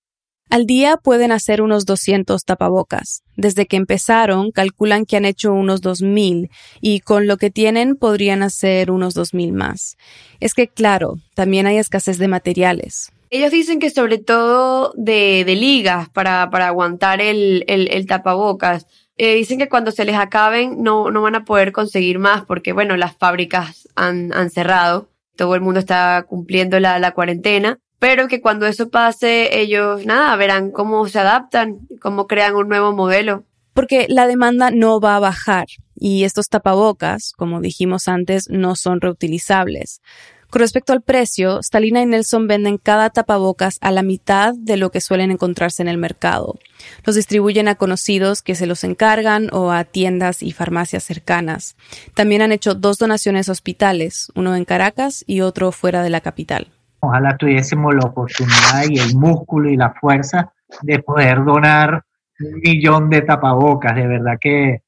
Al 0.55 0.67
día 0.67 0.97
pueden 0.97 1.33
hacer 1.33 1.63
unos 1.63 1.85
200 1.85 2.45
tapabocas. 2.45 3.25
Desde 3.37 3.67
que 3.67 3.75
empezaron, 3.77 4.53
calculan 4.53 5.05
que 5.05 5.17
han 5.17 5.25
hecho 5.25 5.53
unos 5.53 5.83
2.000 5.83 6.49
y 6.81 7.01
con 7.01 7.27
lo 7.27 7.39
que 7.39 7.51
tienen 7.51 7.97
podrían 7.97 8.45
hacer 8.45 8.93
unos 8.93 9.17
2.000 9.17 9.51
más. 9.51 9.97
Es 10.39 10.55
que, 10.55 10.69
claro, 10.69 11.19
también 11.35 11.67
hay 11.67 11.79
escasez 11.79 12.19
de 12.19 12.29
materiales. 12.29 13.11
Ellos 13.31 13.51
dicen 13.51 13.81
que 13.81 13.91
sobre 13.91 14.19
todo 14.19 14.93
de, 14.97 15.43
de 15.45 15.57
ligas 15.57 16.09
para, 16.11 16.49
para 16.51 16.69
aguantar 16.69 17.21
el, 17.21 17.65
el, 17.67 17.89
el 17.91 18.07
tapabocas. 18.07 18.87
Eh, 19.17 19.35
dicen 19.35 19.59
que 19.59 19.69
cuando 19.69 19.91
se 19.91 20.05
les 20.05 20.15
acaben 20.15 20.85
no, 20.85 21.11
no 21.11 21.21
van 21.21 21.35
a 21.35 21.45
poder 21.45 21.73
conseguir 21.73 22.21
más 22.21 22.45
porque, 22.45 22.73
bueno, 22.73 22.97
las 22.97 23.17
fábricas 23.17 23.89
han, 23.97 24.33
han 24.33 24.51
cerrado. 24.51 25.09
Todo 25.35 25.57
el 25.57 25.63
mundo 25.63 25.81
está 25.81 26.25
cumpliendo 26.29 26.79
la, 26.79 27.01
la 27.01 27.11
cuarentena 27.11 27.81
pero 28.05 28.29
que 28.29 28.43
cuando 28.43 28.67
eso 28.67 28.91
pase 28.91 29.59
ellos, 29.63 30.05
nada, 30.05 30.37
verán 30.37 30.73
cómo 30.73 31.09
se 31.09 31.21
adaptan, 31.21 31.89
cómo 32.03 32.27
crean 32.27 32.55
un 32.55 32.69
nuevo 32.69 32.93
modelo. 32.93 33.45
Porque 33.73 34.05
la 34.11 34.27
demanda 34.27 34.71
no 34.71 35.01
va 35.01 35.17
a 35.17 35.21
bajar 35.21 35.65
y 35.95 36.25
estos 36.25 36.51
tapabocas, 36.51 37.33
como 37.35 37.63
dijimos 37.63 38.07
antes, 38.07 38.51
no 38.51 38.77
son 38.77 39.01
reutilizables. 39.01 40.03
Con 40.51 40.61
respecto 40.61 40.93
al 40.93 41.01
precio, 41.01 41.63
Stalina 41.63 42.03
y 42.03 42.07
Nelson 42.07 42.47
venden 42.47 42.77
cada 42.77 43.09
tapabocas 43.09 43.79
a 43.81 43.91
la 43.91 44.03
mitad 44.03 44.53
de 44.55 44.77
lo 44.77 44.91
que 44.91 45.01
suelen 45.01 45.31
encontrarse 45.31 45.81
en 45.81 45.89
el 45.89 45.97
mercado. 45.97 46.59
Los 47.05 47.17
distribuyen 47.17 47.69
a 47.69 47.77
conocidos 47.77 48.43
que 48.43 48.55
se 48.55 48.67
los 48.67 48.85
encargan 48.85 49.49
o 49.51 49.73
a 49.73 49.85
tiendas 49.85 50.43
y 50.43 50.53
farmacias 50.53 51.05
cercanas. 51.05 51.75
También 52.13 52.43
han 52.43 52.53
hecho 52.53 52.75
dos 52.75 52.99
donaciones 52.99 53.49
a 53.49 53.53
hospitales, 53.53 54.31
uno 54.35 54.55
en 54.55 54.67
Caracas 54.67 55.25
y 55.27 55.41
otro 55.41 55.73
fuera 55.73 56.03
de 56.03 56.11
la 56.11 56.21
capital. 56.21 56.74
Ojalá 57.09 57.37
tuviésemos 57.37 57.95
la 57.95 58.07
oportunidad 58.07 58.85
y 58.89 58.99
el 58.99 59.17
músculo 59.17 59.69
y 59.69 59.77
la 59.77 59.93
fuerza 59.95 60.53
de 60.83 60.99
poder 61.01 61.45
donar 61.45 62.03
un 62.41 62.61
millón 62.61 63.11
de 63.11 63.23
tapabocas. 63.23 63.95
De 63.95 64.07
verdad 64.07 64.37
que, 64.41 64.83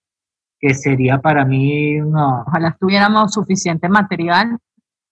que 0.59 0.75
sería 0.75 1.19
para 1.19 1.45
mí, 1.45 1.97
no. 1.97 2.45
Ojalá 2.47 2.77
tuviéramos 2.79 3.33
suficiente 3.33 3.89
material 3.89 4.59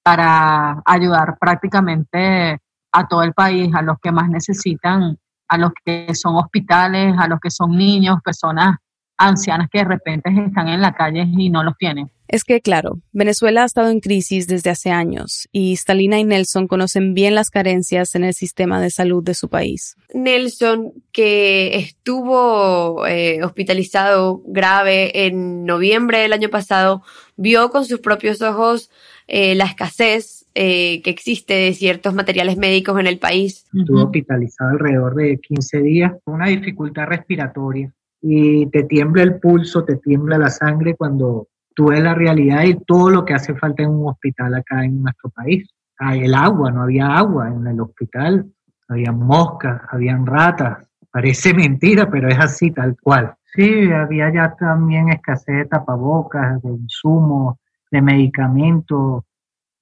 para 0.02 0.82
ayudar 0.84 1.37
prácticamente 1.38 2.58
a 2.92 3.08
todo 3.08 3.23
el 3.23 3.32
país, 3.32 3.75
a 3.75 3.82
los 3.82 3.99
que 4.00 4.12
más 4.12 4.28
necesitan, 4.28 5.16
a 5.49 5.58
los 5.58 5.73
que 5.84 6.14
son 6.14 6.37
hospitales, 6.37 7.14
a 7.18 7.26
los 7.26 7.40
que 7.40 7.50
son 7.50 7.76
niños, 7.76 8.18
personas 8.23 8.76
ancianas 9.16 9.68
que 9.70 9.78
de 9.78 9.84
repente 9.84 10.30
están 10.46 10.68
en 10.68 10.80
la 10.80 10.92
calle 10.92 11.26
y 11.26 11.50
no 11.50 11.62
los 11.62 11.76
tienen. 11.76 12.11
Es 12.28 12.45
que, 12.45 12.61
claro, 12.61 13.00
Venezuela 13.12 13.62
ha 13.62 13.66
estado 13.66 13.90
en 13.90 14.00
crisis 14.00 14.47
desde 14.47 14.71
hace 14.71 14.90
años 14.90 15.49
y 15.52 15.76
Stalina 15.76 16.19
y 16.19 16.25
Nelson 16.25 16.66
conocen 16.66 17.14
bien 17.14 17.35
las 17.35 17.50
carencias 17.50 18.14
en 18.14 18.25
el 18.25 18.35
sistema 18.35 18.81
de 18.81 18.90
salud 18.90 19.23
de 19.23 19.35
su 19.35 19.49
país. 19.49 19.97
Nelson, 20.14 20.93
que 21.12 21.76
estuvo 21.76 23.07
eh, 23.07 23.43
hospitalizado 23.43 24.43
grave 24.47 25.26
en 25.26 25.64
noviembre 25.64 26.19
del 26.19 26.33
año 26.33 26.49
pasado, 26.49 27.02
vio 27.37 27.71
con 27.71 27.85
sus 27.85 28.00
propios 28.00 28.40
ojos 28.43 28.90
eh, 29.26 29.54
la 29.54 29.64
escasez 29.64 30.47
eh, 30.54 31.02
que 31.02 31.11
existe 31.11 31.54
de 31.54 31.75
ciertos 31.75 32.14
materiales 32.14 32.57
médicos 32.57 32.99
en 33.00 33.07
el 33.07 33.19
país. 33.19 33.66
Estuvo 33.75 34.04
hospitalizado 34.04 34.71
alrededor 34.71 35.14
de 35.14 35.38
15 35.40 35.83
días, 35.83 36.12
con 36.25 36.35
una 36.35 36.49
dificultad 36.49 37.07
respiratoria 37.07 37.93
y 38.26 38.66
te 38.71 38.85
tiembla 38.85 39.23
el 39.23 39.38
pulso, 39.38 39.85
te 39.85 39.97
tiembla 39.97 40.38
la 40.38 40.49
sangre 40.49 40.95
cuando 40.95 41.49
tú 41.75 41.87
ves 41.88 42.02
la 42.02 42.14
realidad 42.14 42.62
y 42.64 42.75
todo 42.85 43.11
lo 43.11 43.25
que 43.25 43.35
hace 43.35 43.54
falta 43.54 43.83
en 43.83 43.90
un 43.90 44.09
hospital 44.09 44.54
acá 44.54 44.85
en 44.85 45.02
nuestro 45.02 45.31
país. 45.31 45.69
Hay 45.99 46.25
el 46.25 46.35
agua, 46.35 46.71
no 46.71 46.83
había 46.83 47.07
agua 47.07 47.49
en 47.49 47.66
el 47.66 47.81
hospital, 47.81 48.47
había 48.88 49.12
moscas, 49.12 49.83
habían 49.90 50.26
ratas. 50.26 50.88
Parece 51.11 51.54
mentira, 51.54 52.11
pero 52.11 52.28
es 52.28 52.38
así 52.38 52.71
tal 52.71 52.97
cual. 53.00 53.35
Sí, 53.54 53.90
había 53.93 54.33
ya 54.33 54.57
también 54.57 55.11
escasez 55.11 55.57
de 55.57 55.64
tapabocas, 55.66 56.61
de 56.62 56.71
insumos, 56.71 57.57
de 57.90 58.02
medicamentos, 58.02 59.25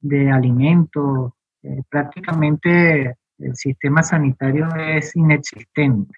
de 0.00 0.30
alimentos. 0.30 1.32
Eh, 1.62 1.82
prácticamente 1.88 3.16
el 3.38 3.56
sistema 3.56 4.02
sanitario 4.02 4.68
es 4.76 5.16
inexistente. 5.16 6.12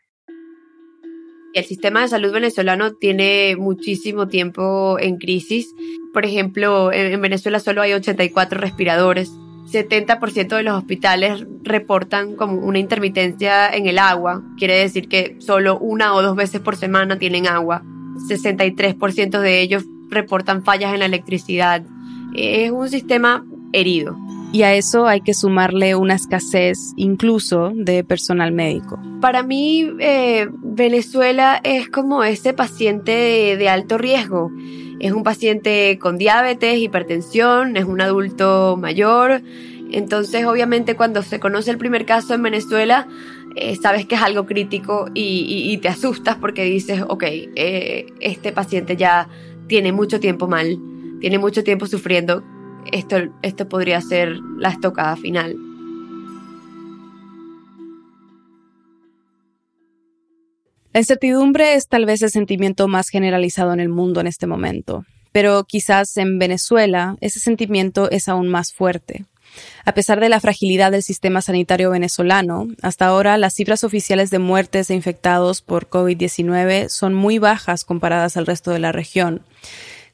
El 1.55 1.65
sistema 1.65 2.03
de 2.03 2.09
salud 2.09 2.33
venezolano 2.33 2.95
tiene 2.95 3.55
muchísimo 3.57 4.27
tiempo 4.27 4.99
en 4.99 5.19
crisis. 5.19 5.73
Por 6.13 6.25
ejemplo, 6.25 6.93
en 6.93 7.21
Venezuela 7.21 7.61
solo 7.61 7.81
hay 7.81 7.93
84 7.93 8.61
respiradores. 8.61 9.31
70% 9.71 10.57
de 10.57 10.63
los 10.65 10.77
hospitales 10.77 11.47
reportan 11.63 12.35
como 12.35 12.55
una 12.55 12.81
intermitencia 12.81 13.69
en 13.69 13.87
el 13.87 14.01
agua. 14.01 14.43
Quiere 14.59 14.75
decir 14.75 15.09
que 15.09 15.37
solo 15.39 15.79
una 15.79 16.15
o 16.15 16.23
dos 16.23 16.35
veces 16.35 16.61
por 16.61 16.75
semana 16.75 17.21
tienen 17.21 17.47
agua. 17.47 17.85
63% 18.29 19.39
de 19.39 19.61
ellos 19.61 19.85
reportan 20.11 20.65
fallas 20.65 20.93
en 20.93 20.99
la 20.99 21.07
electricidad. 21.07 21.85
Es 22.35 22.73
un 22.73 22.91
sistema 22.91 23.47
herido 23.73 24.19
y 24.55 24.63
a 24.63 24.73
eso 24.73 25.09
hay 25.09 25.21
que 25.21 25.35
sumarle 25.35 25.97
una 25.97 26.15
escasez 26.15 26.93
incluso 26.95 27.73
de 27.75 28.05
personal 28.05 28.53
médico. 28.53 29.01
Para 29.21 29.43
mí, 29.43 29.91
eh, 29.99 30.47
Venezuela 30.63 31.61
es 31.65 31.89
como 31.89 32.23
ese 32.23 32.53
paciente 32.53 33.57
de, 33.57 33.69
alto 33.69 33.99
riesgo. 33.99 34.53
Es 35.01 35.11
un 35.11 35.25
paciente 35.25 35.99
con 36.01 36.19
diabetes, 36.19 36.79
hipertensión, 36.79 37.77
es 37.77 37.85
un 37.85 38.01
adulto 38.01 38.77
mayor. 38.81 39.43
Entonces, 39.91 40.47
obviamente, 40.47 40.95
cuando 40.95 41.25
se 41.25 41.41
conoce 41.41 41.73
el 41.73 41.79
primer 41.79 42.07
caso 42.07 42.33
en 42.33 42.45
Venezuela, 42.45 43.09
eh, 43.57 43.75
sabes 43.75 44.07
que 44.07 44.15
es 44.15 44.23
algo 44.23 44.47
crítico 44.47 45.07
y, 45.15 45.77
te 45.79 45.89
asustas 45.89 46.37
porque 46.37 46.63
dices, 46.63 47.03
ok, 47.09 47.25
eh, 47.27 48.07
este 48.21 48.53
paciente 48.53 48.95
ya 48.95 49.29
tiene 49.67 49.91
mucho 49.91 50.21
tiempo 50.21 50.47
mal, 50.47 50.79
tiene 51.19 51.39
mucho 51.39 51.65
tiempo 51.65 51.87
sufriendo 51.87 52.45
esto, 52.93 53.17
esto 53.43 53.69
podría 53.69 54.01
ser 54.01 54.37
la 54.59 54.71
estocada 54.71 55.17
final. 55.17 55.57
La 60.93 61.01
incertidumbre 61.01 61.75
es 61.75 61.89
tal 61.89 62.07
vez 62.07 62.23
el 62.23 62.31
sentimiento 62.31 62.87
más 62.87 63.09
generalizado 63.09 63.73
en 63.73 63.81
el 63.81 63.89
mundo 63.89 64.21
en 64.21 64.29
este 64.29 64.47
momento, 64.47 65.05
pero 65.33 65.65
quizás 65.65 66.17
en 66.17 66.39
Venezuela 66.39 67.17
ese 67.21 67.41
sentimiento 67.41 68.09
es 68.13 68.29
aún 68.29 68.49
más 68.49 68.73
fuerte. 68.73 69.25
A 69.85 69.93
pesar 69.93 70.21
de 70.21 70.29
la 70.29 70.41
fragilidad 70.41 70.93
del 70.93 71.03
sistema 71.03 71.43
sanitario 71.43 71.91
venezolano, 71.91 72.69
hasta 72.81 73.07
ahora 73.07 73.39
las 73.39 73.55
cifras 73.55 73.85
oficiales 73.85 74.31
de 74.31 74.39
muertes 74.39 74.89
e 74.89 74.95
infectados 74.95 75.63
por 75.63 75.89
COVID-19 75.89 76.89
son 76.89 77.15
muy 77.15 77.39
bajas 77.39 77.85
comparadas 77.85 78.37
al 78.37 78.47
resto 78.47 78.71
de 78.71 78.79
la 78.79 78.93
región. 78.93 79.43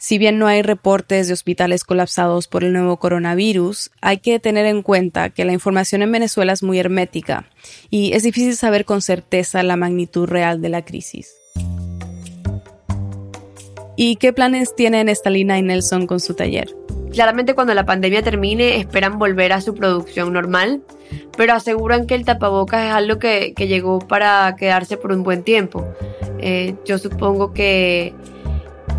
Si 0.03 0.17
bien 0.17 0.39
no 0.39 0.47
hay 0.47 0.63
reportes 0.63 1.27
de 1.29 1.35
hospitales 1.35 1.85
colapsados 1.85 2.49
por 2.49 2.65
el 2.65 2.73
nuevo 2.73 2.97
coronavirus, 2.97 3.91
hay 4.01 4.17
que 4.17 4.39
tener 4.39 4.65
en 4.65 4.81
cuenta 4.81 5.29
que 5.29 5.45
la 5.45 5.53
información 5.53 6.01
en 6.01 6.11
Venezuela 6.11 6.55
es 6.55 6.63
muy 6.63 6.79
hermética 6.79 7.51
y 7.91 8.15
es 8.15 8.23
difícil 8.23 8.57
saber 8.57 8.87
con 8.87 9.03
certeza 9.03 9.63
la 9.63 9.77
magnitud 9.77 10.27
real 10.27 10.63
de 10.63 10.71
la 10.71 10.87
crisis. 10.87 11.35
¿Y 13.95 14.17
qué 14.17 14.33
planes 14.33 14.75
tienen 14.75 15.11
Estalina 15.11 15.59
y 15.59 15.63
Nelson 15.63 16.07
con 16.07 16.19
su 16.19 16.33
taller? 16.33 16.75
Claramente 17.13 17.55
cuando 17.55 17.75
la 17.75 17.85
pandemia 17.85 18.23
termine 18.23 18.77
esperan 18.77 19.19
volver 19.19 19.53
a 19.53 19.61
su 19.61 19.75
producción 19.75 20.33
normal, 20.33 20.81
pero 21.37 21.53
aseguran 21.53 22.07
que 22.07 22.15
el 22.15 22.25
tapabocas 22.25 22.87
es 22.87 22.93
algo 22.93 23.19
que, 23.19 23.53
llegó 23.55 23.99
para 23.99 24.57
quedarse 24.57 24.97
por 24.97 25.13
un 25.13 25.25
buen 25.25 25.43
tiempo. 25.43 25.87
Eh, 26.39 26.75
yo 26.87 26.97
supongo 26.97 27.53
que, 27.53 28.15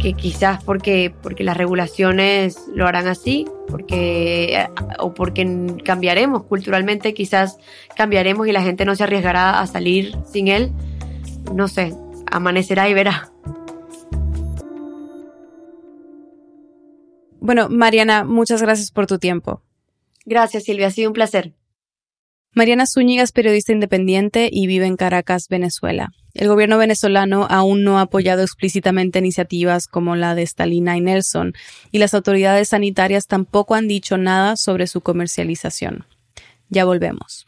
que 0.02 0.14
quizás 0.14 0.64
porque, 0.64 1.14
porque 1.22 1.44
las 1.44 1.56
regulaciones 1.56 2.58
lo 2.74 2.88
harán 2.88 3.08
así, 3.08 3.46
porque, 3.68 4.68
o 5.00 5.14
porque 5.14 5.78
cambiaremos 5.86 6.44
culturalmente, 6.44 7.14
quizás 7.14 7.58
cambiaremos 7.96 8.48
y 8.48 8.52
la 8.52 8.64
gente 8.64 8.84
no 8.84 8.96
se 8.96 9.04
arriesgará 9.04 9.60
a 9.60 9.68
salir 9.68 10.16
sin 10.32 10.48
él. 10.48 10.72
No 11.54 11.68
sé, 11.68 11.94
amanecerá 12.32 12.90
y 12.90 12.94
verá. 12.94 13.32
Bueno, 17.40 17.70
Mariana, 17.70 18.24
muchas 18.24 18.62
gracias 18.62 18.92
por 18.92 19.08
tu 19.08 19.20
tiempo. 19.20 19.62
Gracias, 20.26 20.64
Silvia, 20.64 20.88
ha 20.88 20.92
sido 20.92 21.10
un 21.10 21.14
placer. 21.14 21.54
Mariana 22.54 22.86
Zúñiga 22.86 23.24
es 23.24 23.32
periodista 23.32 23.72
independiente 23.72 24.50
y 24.52 24.68
vive 24.68 24.86
en 24.86 24.98
Caracas, 24.98 25.48
Venezuela. 25.48 26.12
El 26.34 26.48
gobierno 26.48 26.78
venezolano 26.78 27.46
aún 27.50 27.84
no 27.84 28.00
ha 28.00 28.02
apoyado 28.02 28.42
explícitamente 28.42 29.20
iniciativas 29.20 29.88
como 29.88 30.16
la 30.16 30.36
de 30.36 30.46
Stalina 30.46 30.98
y 30.98 31.02
Nelson, 31.02 31.54
y 31.92 32.00
las 32.00 32.14
autoridades 32.14 32.70
sanitarias 32.70 33.28
tampoco 33.28 33.76
han 33.76 33.88
dicho 33.88 34.18
nada 34.18 34.56
sobre 34.56 34.88
su 34.88 35.02
comercialización. 35.02 36.06
Ya 36.70 36.86
volvemos. 36.86 37.48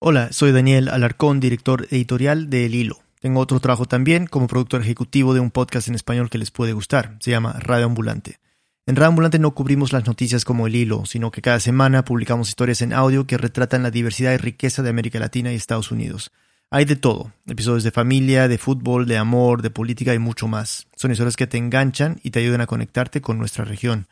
Hola, 0.00 0.32
soy 0.32 0.52
Daniel 0.52 0.88
Alarcón, 0.88 1.40
director 1.40 1.86
editorial 1.90 2.50
de 2.50 2.66
El 2.66 2.74
Hilo. 2.74 2.98
Tengo 3.20 3.40
otro 3.40 3.60
trabajo 3.60 3.84
también 3.84 4.26
como 4.26 4.46
productor 4.46 4.80
ejecutivo 4.80 5.34
de 5.34 5.40
un 5.40 5.50
podcast 5.50 5.88
en 5.88 5.94
español 5.94 6.30
que 6.30 6.38
les 6.38 6.50
puede 6.50 6.72
gustar. 6.72 7.16
Se 7.20 7.30
llama 7.30 7.52
Radio 7.60 7.84
Ambulante. 7.84 8.38
En 8.86 8.96
Radio 8.96 9.08
Ambulante 9.08 9.38
no 9.38 9.54
cubrimos 9.54 9.92
las 9.92 10.06
noticias 10.06 10.44
como 10.44 10.66
el 10.66 10.74
hilo, 10.74 11.04
sino 11.04 11.30
que 11.30 11.42
cada 11.42 11.60
semana 11.60 12.04
publicamos 12.04 12.48
historias 12.48 12.82
en 12.82 12.92
audio 12.92 13.26
que 13.26 13.38
retratan 13.38 13.82
la 13.82 13.90
diversidad 13.90 14.32
y 14.32 14.38
riqueza 14.38 14.82
de 14.82 14.90
América 14.90 15.18
Latina 15.18 15.52
y 15.52 15.56
Estados 15.56 15.92
Unidos. 15.92 16.32
Hay 16.70 16.84
de 16.84 16.96
todo, 16.96 17.32
episodios 17.46 17.82
de 17.82 17.90
familia, 17.90 18.48
de 18.48 18.56
fútbol, 18.56 19.06
de 19.06 19.18
amor, 19.18 19.60
de 19.60 19.70
política 19.70 20.14
y 20.14 20.18
mucho 20.18 20.48
más. 20.48 20.86
Son 20.94 21.10
historias 21.10 21.36
que 21.36 21.46
te 21.46 21.58
enganchan 21.58 22.20
y 22.22 22.30
te 22.30 22.38
ayudan 22.38 22.60
a 22.60 22.66
conectarte 22.66 23.20
con 23.20 23.38
nuestra 23.38 23.64
región. 23.64 24.06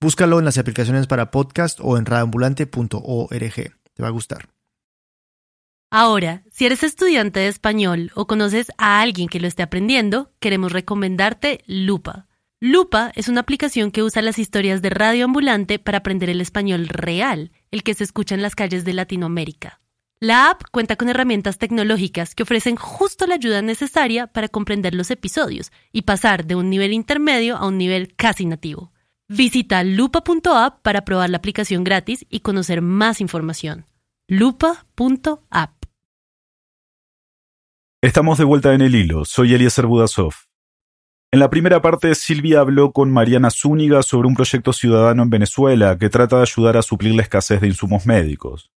Búscalo 0.00 0.38
en 0.38 0.44
las 0.44 0.58
aplicaciones 0.58 1.06
para 1.06 1.30
podcast 1.30 1.78
o 1.82 1.98
en 1.98 2.06
radioambulante.org. 2.06 3.54
Te 3.94 4.02
va 4.02 4.08
a 4.08 4.12
gustar. 4.12 4.48
Ahora, 5.90 6.42
si 6.50 6.66
eres 6.66 6.82
estudiante 6.82 7.40
de 7.40 7.48
español 7.48 8.10
o 8.14 8.26
conoces 8.26 8.72
a 8.78 9.00
alguien 9.00 9.28
que 9.28 9.38
lo 9.38 9.46
esté 9.46 9.62
aprendiendo, 9.62 10.32
queremos 10.40 10.72
recomendarte 10.72 11.62
Lupa. 11.66 12.26
Lupa 12.66 13.12
es 13.14 13.28
una 13.28 13.42
aplicación 13.42 13.90
que 13.90 14.02
usa 14.02 14.22
las 14.22 14.38
historias 14.38 14.80
de 14.80 14.88
Radio 14.88 15.26
Ambulante 15.26 15.78
para 15.78 15.98
aprender 15.98 16.30
el 16.30 16.40
español 16.40 16.88
real, 16.88 17.52
el 17.70 17.82
que 17.82 17.92
se 17.92 18.04
escucha 18.04 18.34
en 18.34 18.40
las 18.40 18.54
calles 18.54 18.86
de 18.86 18.94
Latinoamérica. 18.94 19.82
La 20.18 20.48
app 20.48 20.62
cuenta 20.72 20.96
con 20.96 21.10
herramientas 21.10 21.58
tecnológicas 21.58 22.34
que 22.34 22.42
ofrecen 22.42 22.76
justo 22.76 23.26
la 23.26 23.34
ayuda 23.34 23.60
necesaria 23.60 24.28
para 24.28 24.48
comprender 24.48 24.94
los 24.94 25.10
episodios 25.10 25.72
y 25.92 26.02
pasar 26.02 26.46
de 26.46 26.54
un 26.54 26.70
nivel 26.70 26.94
intermedio 26.94 27.58
a 27.58 27.66
un 27.66 27.76
nivel 27.76 28.14
casi 28.16 28.46
nativo. 28.46 28.92
Visita 29.28 29.84
lupa.app 29.84 30.80
para 30.80 31.04
probar 31.04 31.28
la 31.28 31.36
aplicación 31.36 31.84
gratis 31.84 32.24
y 32.30 32.40
conocer 32.40 32.80
más 32.80 33.20
información. 33.20 33.84
lupa.app 34.26 35.84
Estamos 38.00 38.38
de 38.38 38.44
vuelta 38.44 38.72
en 38.72 38.80
el 38.80 38.94
hilo. 38.94 39.26
Soy 39.26 39.52
Eliezer 39.52 39.84
Budasov. 39.84 40.32
En 41.34 41.40
la 41.40 41.50
primera 41.50 41.82
parte, 41.82 42.14
Silvia 42.14 42.60
habló 42.60 42.92
con 42.92 43.10
Mariana 43.10 43.50
Zúñiga 43.50 44.04
sobre 44.04 44.28
un 44.28 44.36
proyecto 44.36 44.72
ciudadano 44.72 45.24
en 45.24 45.30
Venezuela 45.30 45.98
que 45.98 46.08
trata 46.08 46.36
de 46.36 46.42
ayudar 46.42 46.76
a 46.76 46.82
suplir 46.82 47.12
la 47.16 47.22
escasez 47.22 47.60
de 47.60 47.66
insumos 47.66 48.06
médicos. 48.06 48.70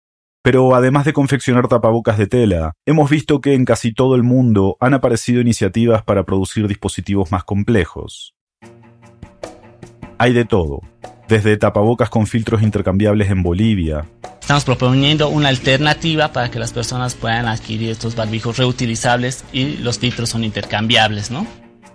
Pero 0.41 0.73
además 0.73 1.03
de 1.03 1.11
confeccionar 1.11 1.67
tapabocas 1.67 2.17
de 2.17 2.27
tela, 2.27 2.71
hemos 2.85 3.09
visto 3.09 3.41
que 3.41 3.55
en 3.55 3.65
casi 3.65 3.93
todo 3.93 4.15
el 4.15 4.23
mundo 4.23 4.77
han 4.79 4.93
aparecido 4.93 5.41
iniciativas 5.41 6.03
para 6.03 6.23
producir 6.23 6.69
dispositivos 6.69 7.29
más 7.29 7.43
complejos. 7.43 8.35
Hay 10.17 10.31
de 10.31 10.45
todo, 10.45 10.79
desde 11.27 11.57
tapabocas 11.57 12.09
con 12.09 12.25
filtros 12.25 12.61
intercambiables 12.61 13.29
en 13.31 13.43
Bolivia, 13.43 14.05
Estamos 14.39 14.63
proponiendo 14.63 15.27
una 15.29 15.49
alternativa 15.49 16.31
para 16.31 16.51
que 16.51 16.59
las 16.59 16.71
personas 16.71 17.15
puedan 17.15 17.47
adquirir 17.47 17.89
estos 17.89 18.15
barbijos 18.15 18.57
reutilizables 18.57 19.43
y 19.51 19.77
los 19.77 19.97
filtros 19.97 20.29
son 20.29 20.43
intercambiables, 20.43 21.31
¿no? 21.31 21.47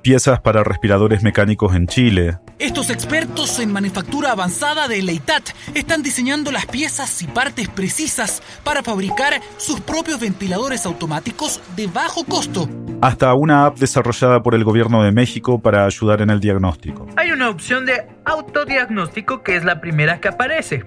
Piezas 0.03 0.41
para 0.41 0.65
respiradores 0.65 1.23
mecánicos 1.23 1.75
en 1.75 1.87
Chile. 1.87 2.39
Estos 2.59 2.89
expertos 2.89 3.59
en 3.59 3.71
manufactura 3.71 4.33
avanzada 4.33 4.89
de 4.89 5.03
Leitat 5.03 5.51
están 5.75 6.03
diseñando 6.03 6.51
las 6.51 6.65
piezas 6.65 7.21
y 7.21 7.27
partes 7.27 7.69
precisas 7.69 8.43
para 8.65 8.83
fabricar 8.83 9.43
sus 9.59 9.81
propios 9.81 10.19
ventiladores 10.19 10.87
automáticos 10.87 11.61
de 11.77 11.87
bajo 11.87 12.25
costo. 12.25 12.67
Hasta 13.03 13.35
una 13.35 13.67
app 13.67 13.79
desarrollada 13.79 14.43
por 14.43 14.55
el 14.55 14.65
gobierno 14.65 15.03
de 15.03 15.13
México 15.13 15.61
para 15.61 15.85
ayudar 15.85 16.23
en 16.23 16.31
el 16.31 16.41
diagnóstico. 16.41 17.07
Hay 17.17 17.33
una 17.33 17.51
opción 17.51 17.85
de 17.85 18.07
autodiagnóstico 18.25 19.43
que 19.43 19.57
es 19.57 19.65
la 19.65 19.83
primera 19.83 20.19
que 20.19 20.29
aparece. 20.29 20.83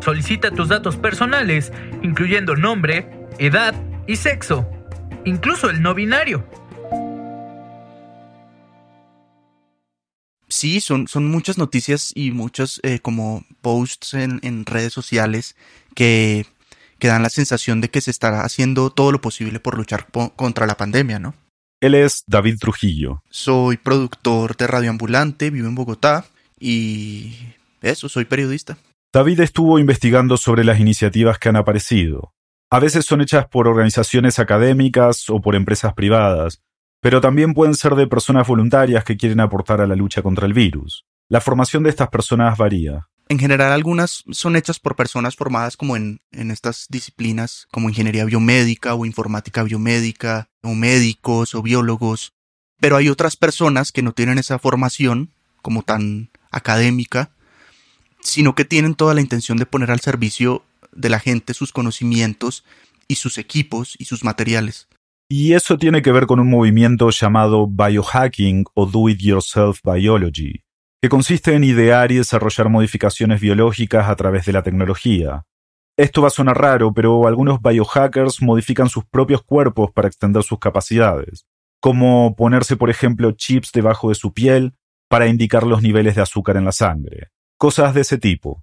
Solicita 0.00 0.50
tus 0.50 0.68
datos 0.68 0.96
personales, 0.96 1.70
incluyendo 2.02 2.56
nombre, 2.56 3.10
edad 3.38 3.74
y 4.06 4.16
sexo, 4.16 4.66
incluso 5.26 5.68
el 5.68 5.82
no 5.82 5.94
binario. 5.94 6.46
Sí, 10.54 10.80
son, 10.80 11.08
son 11.08 11.28
muchas 11.28 11.58
noticias 11.58 12.12
y 12.14 12.30
muchos 12.30 12.78
eh, 12.84 13.00
como 13.00 13.44
posts 13.60 14.14
en, 14.14 14.64
redes 14.64 14.92
sociales 14.92 15.56
que, 15.96 16.46
que, 17.00 17.08
dan 17.08 17.24
la 17.24 17.28
sensación 17.28 17.80
de 17.80 17.90
que 17.90 18.00
se 18.00 18.12
estará 18.12 18.44
haciendo 18.44 18.90
todo 18.90 19.10
lo 19.10 19.20
posible 19.20 19.58
por 19.58 19.76
luchar 19.76 20.06
contra 20.36 20.68
la 20.68 20.76
pandemia, 20.76 21.18
¿no? 21.18 21.34
Él 21.80 21.96
es 21.96 22.22
David 22.28 22.58
Trujillo. 22.60 23.20
Soy 23.30 23.78
productor 23.78 24.56
de 24.56 24.68
Radio 24.68 24.90
Ambulante, 24.90 25.50
vivo 25.50 25.66
en 25.66 25.74
Bogotá 25.74 26.24
y 26.60 27.34
eso, 27.82 28.08
soy 28.08 28.24
periodista. 28.24 28.78
David 29.12 29.40
estuvo 29.40 29.80
investigando 29.80 30.36
sobre 30.36 30.62
las 30.62 30.78
iniciativas 30.78 31.40
que 31.40 31.48
han 31.48 31.56
aparecido. 31.56 32.32
A 32.70 32.78
veces 32.78 33.04
son 33.04 33.22
hechas 33.22 33.48
por 33.48 33.66
organizaciones 33.66 34.38
académicas 34.38 35.28
o 35.30 35.40
por 35.40 35.56
empresas 35.56 35.94
privadas, 35.94 36.62
pero 37.04 37.20
también 37.20 37.52
pueden 37.52 37.74
ser 37.74 37.96
de 37.96 38.06
personas 38.06 38.48
voluntarias 38.48 39.04
que 39.04 39.18
quieren 39.18 39.40
aportar 39.40 39.82
a 39.82 39.86
la 39.86 39.94
lucha 39.94 40.22
contra 40.22 40.46
el 40.46 40.54
virus. 40.54 41.04
La 41.28 41.42
formación 41.42 41.82
de 41.82 41.90
estas 41.90 42.08
personas 42.08 42.56
varía. 42.56 43.08
En 43.28 43.38
general, 43.38 43.72
algunas 43.72 44.24
son 44.30 44.56
hechas 44.56 44.80
por 44.80 44.96
personas 44.96 45.36
formadas 45.36 45.76
como 45.76 45.96
en, 45.96 46.22
en, 46.32 46.50
estas 46.50 46.86
disciplinas, 46.88 47.68
como 47.70 47.90
ingeniería 47.90 48.24
biomédica 48.24 48.94
o 48.94 49.04
informática 49.04 49.62
biomédica, 49.64 50.48
o 50.62 50.74
médicos 50.74 51.54
o 51.54 51.60
biólogos. 51.60 52.32
Pero 52.80 52.96
hay 52.96 53.10
otras 53.10 53.36
personas 53.36 53.92
que 53.92 54.00
no 54.00 54.12
tienen 54.12 54.38
esa 54.38 54.58
formación 54.58 55.28
como 55.60 55.82
tan 55.82 56.30
académica 56.50 57.32
sino 58.22 58.54
que 58.54 58.64
tienen 58.64 58.94
toda 58.94 59.12
la 59.12 59.20
intención 59.20 59.58
de 59.58 59.66
poner 59.66 59.90
al 59.90 60.00
servicio 60.00 60.64
de 60.92 61.10
la 61.10 61.20
gente 61.20 61.52
sus 61.52 61.70
conocimientos 61.70 62.64
y 63.06 63.16
sus 63.16 63.36
equipos 63.36 63.94
y 63.98 64.06
sus 64.06 64.24
materiales. 64.24 64.88
Y 65.28 65.54
eso 65.54 65.78
tiene 65.78 66.02
que 66.02 66.12
ver 66.12 66.26
con 66.26 66.40
un 66.40 66.50
movimiento 66.50 67.10
llamado 67.10 67.66
biohacking 67.66 68.64
o 68.74 68.86
do 68.86 69.08
it 69.08 69.20
yourself 69.20 69.80
biology, 69.82 70.64
que 71.00 71.08
consiste 71.08 71.54
en 71.54 71.64
idear 71.64 72.12
y 72.12 72.16
desarrollar 72.16 72.68
modificaciones 72.68 73.40
biológicas 73.40 74.08
a 74.08 74.16
través 74.16 74.44
de 74.46 74.52
la 74.52 74.62
tecnología. 74.62 75.44
Esto 75.96 76.22
va 76.22 76.28
a 76.28 76.30
sonar 76.30 76.60
raro, 76.60 76.92
pero 76.92 77.26
algunos 77.26 77.60
biohackers 77.62 78.42
modifican 78.42 78.88
sus 78.88 79.04
propios 79.04 79.42
cuerpos 79.42 79.92
para 79.92 80.08
extender 80.08 80.42
sus 80.42 80.58
capacidades, 80.58 81.46
como 81.80 82.34
ponerse, 82.36 82.76
por 82.76 82.90
ejemplo, 82.90 83.32
chips 83.32 83.70
debajo 83.72 84.08
de 84.08 84.14
su 84.16 84.32
piel 84.32 84.74
para 85.08 85.26
indicar 85.28 85.64
los 85.64 85.82
niveles 85.82 86.16
de 86.16 86.22
azúcar 86.22 86.56
en 86.56 86.64
la 86.64 86.72
sangre 86.72 87.30
cosas 87.64 87.94
de 87.94 88.02
ese 88.02 88.18
tipo. 88.18 88.62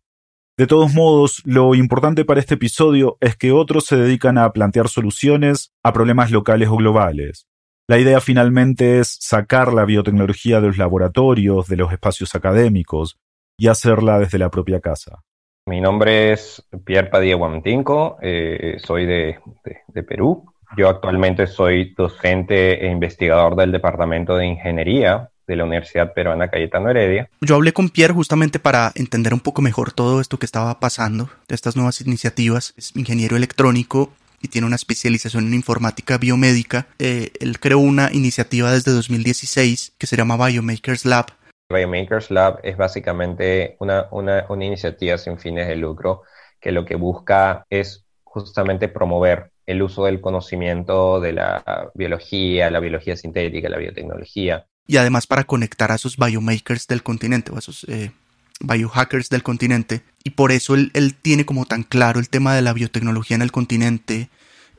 De 0.57 0.67
todos 0.67 0.93
modos, 0.93 1.41
lo 1.45 1.75
importante 1.75 2.25
para 2.25 2.41
este 2.41 2.55
episodio 2.55 3.17
es 3.21 3.37
que 3.37 3.53
otros 3.53 3.85
se 3.85 3.95
dedican 3.95 4.37
a 4.37 4.51
plantear 4.51 4.89
soluciones 4.89 5.73
a 5.81 5.93
problemas 5.93 6.29
locales 6.29 6.67
o 6.69 6.75
globales. 6.75 7.47
La 7.87 7.97
idea 7.97 8.19
finalmente 8.19 8.99
es 8.99 9.17
sacar 9.19 9.73
la 9.73 9.85
biotecnología 9.85 10.59
de 10.59 10.67
los 10.67 10.77
laboratorios, 10.77 11.67
de 11.67 11.77
los 11.77 11.91
espacios 11.91 12.35
académicos, 12.35 13.17
y 13.57 13.69
hacerla 13.69 14.19
desde 14.19 14.39
la 14.39 14.49
propia 14.49 14.81
casa. 14.81 15.23
Mi 15.65 15.79
nombre 15.79 16.33
es 16.33 16.67
Pierre 16.85 17.09
Padilla 17.09 17.35
Guamtinco, 17.35 18.17
eh, 18.21 18.75
soy 18.79 19.05
de, 19.05 19.39
de 19.87 20.03
Perú. 20.03 20.45
Yo 20.77 20.89
actualmente 20.89 21.47
soy 21.47 21.93
docente 21.95 22.85
e 22.85 22.91
investigador 22.91 23.55
del 23.55 23.71
Departamento 23.71 24.35
de 24.35 24.47
Ingeniería 24.47 25.30
de 25.51 25.57
la 25.57 25.65
Universidad 25.65 26.13
Peruana 26.13 26.49
Cayetano 26.49 26.89
Heredia. 26.89 27.29
Yo 27.41 27.55
hablé 27.55 27.73
con 27.73 27.89
Pierre 27.89 28.13
justamente 28.13 28.59
para 28.59 28.91
entender 28.95 29.33
un 29.33 29.39
poco 29.39 29.61
mejor 29.61 29.91
todo 29.91 30.21
esto 30.21 30.39
que 30.39 30.45
estaba 30.45 30.79
pasando, 30.79 31.29
de 31.47 31.55
estas 31.55 31.75
nuevas 31.75 32.01
iniciativas. 32.01 32.73
Es 32.77 32.95
ingeniero 32.95 33.37
electrónico 33.37 34.11
y 34.41 34.47
tiene 34.47 34.65
una 34.67 34.75
especialización 34.75 35.47
en 35.47 35.53
informática 35.53 36.17
biomédica. 36.17 36.87
Eh, 36.97 37.31
él 37.39 37.59
creó 37.59 37.79
una 37.79 38.09
iniciativa 38.11 38.71
desde 38.71 38.91
2016 38.91 39.93
que 39.97 40.07
se 40.07 40.17
llama 40.17 40.37
Biomakers 40.37 41.05
Lab, 41.05 41.27
Biomakers 41.71 42.31
Lab 42.31 42.59
es 42.63 42.77
básicamente 42.77 43.75
una, 43.79 44.07
una, 44.11 44.45
una 44.49 44.65
iniciativa 44.65 45.17
sin 45.17 45.37
fines 45.37 45.67
de 45.67 45.75
lucro 45.75 46.23
que 46.59 46.71
lo 46.71 46.85
que 46.85 46.95
busca 46.95 47.65
es 47.69 48.05
justamente 48.23 48.87
promover 48.87 49.51
el 49.65 49.81
uso 49.81 50.05
del 50.05 50.21
conocimiento 50.21 51.19
de 51.19 51.33
la 51.33 51.91
biología, 51.93 52.69
la 52.69 52.79
biología 52.79 53.15
sintética, 53.15 53.69
la 53.69 53.77
biotecnología. 53.77 54.65
Y 54.87 54.97
además 54.97 55.27
para 55.27 55.45
conectar 55.45 55.91
a 55.91 55.95
esos 55.95 56.17
biomakers 56.17 56.87
del 56.87 57.03
continente 57.03 57.51
o 57.51 57.55
a 57.55 57.59
esos 57.59 57.85
eh, 57.87 58.11
biohackers 58.59 59.29
del 59.29 59.43
continente. 59.43 60.03
Y 60.23 60.31
por 60.31 60.51
eso 60.51 60.75
él, 60.75 61.15
tiene 61.21 61.45
como 61.45 61.65
tan 61.65 61.83
claro 61.83 62.19
el 62.19 62.29
tema 62.29 62.53
de 62.55 62.61
la 62.61 62.73
biotecnología 62.73 63.35
en 63.35 63.41
el 63.41 63.51
continente, 63.51 64.29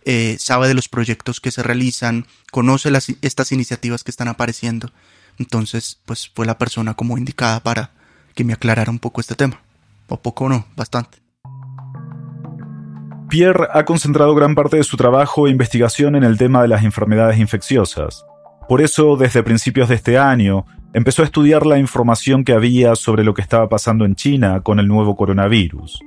eh, 0.05 0.37
sabe 0.39 0.69
de 0.69 0.75
los 0.75 0.89
proyectos 0.89 1.41
que 1.41 1.51
se 1.51 1.63
realizan, 1.63 2.27
conoce 2.51 2.91
las, 2.91 3.13
estas 3.23 3.53
iniciativas 3.53 4.05
que 4.05 4.11
están 4.11 4.29
apareciendo. 4.29 4.93
Entonces, 5.39 6.01
pues 6.05 6.31
fue 6.35 6.47
la 6.47 6.59
persona 6.59 6.95
como 6.95 7.19
indicada 7.19 7.61
para 7.61 7.93
que 8.35 8.45
me 8.45 8.53
aclarara 8.53 8.91
un 8.91 8.99
poco 8.99 9.21
este 9.21 9.35
tema. 9.35 9.61
O 10.09 10.21
poco 10.21 10.49
no, 10.49 10.67
bastante. 10.77 11.19
Pierre 13.29 13.69
ha 13.73 13.85
concentrado 13.87 14.35
gran 14.35 14.55
parte 14.55 14.77
de 14.77 14.85
su 14.85 14.99
trabajo 14.99 15.47
e 15.47 15.51
investigación 15.51 16.17
en 16.17 16.23
el 16.23 16.37
tema 16.37 16.61
de 16.61 16.69
las 16.69 16.85
enfermedades 16.85 17.39
infecciosas. 17.39 18.27
Por 18.73 18.81
eso, 18.81 19.19
desde 19.19 19.43
principios 19.43 19.91
de 19.91 19.97
este 19.97 20.17
año, 20.17 20.65
empezó 20.95 21.21
a 21.21 21.27
estudiar 21.27 21.67
la 21.67 21.79
información 21.79 22.43
que 22.43 22.55
había 22.55 22.97
sobre 22.97 23.23
lo 23.23 23.35
que 23.35 23.43
estaba 23.43 23.69
pasando 23.69 24.07
en 24.07 24.15
China 24.15 24.63
con 24.63 24.81
el 24.81 24.89
nuevo 24.89 25.15
coronavirus. 25.15 26.01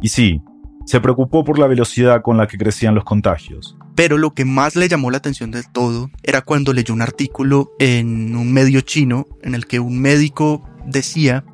Y 0.00 0.08
sí, 0.08 0.40
se 0.86 1.02
preocupó 1.02 1.44
por 1.44 1.58
la 1.58 1.66
velocidad 1.66 2.22
con 2.22 2.38
la 2.38 2.46
que 2.46 2.56
crecían 2.56 2.94
los 2.94 3.04
contagios. 3.04 3.76
Pero 3.94 4.16
lo 4.16 4.32
que 4.32 4.46
más 4.46 4.74
le 4.74 4.88
llamó 4.88 5.10
la 5.10 5.18
atención 5.18 5.50
del 5.50 5.70
todo 5.70 6.10
era 6.22 6.40
cuando 6.40 6.72
leyó 6.72 6.94
un 6.94 7.02
artículo 7.02 7.72
en 7.78 8.34
un 8.36 8.54
medio 8.54 8.80
chino 8.80 9.26
en 9.42 9.54
el 9.54 9.66
que 9.66 9.78
un 9.78 10.00
médico 10.00 10.66
decía 10.86 11.44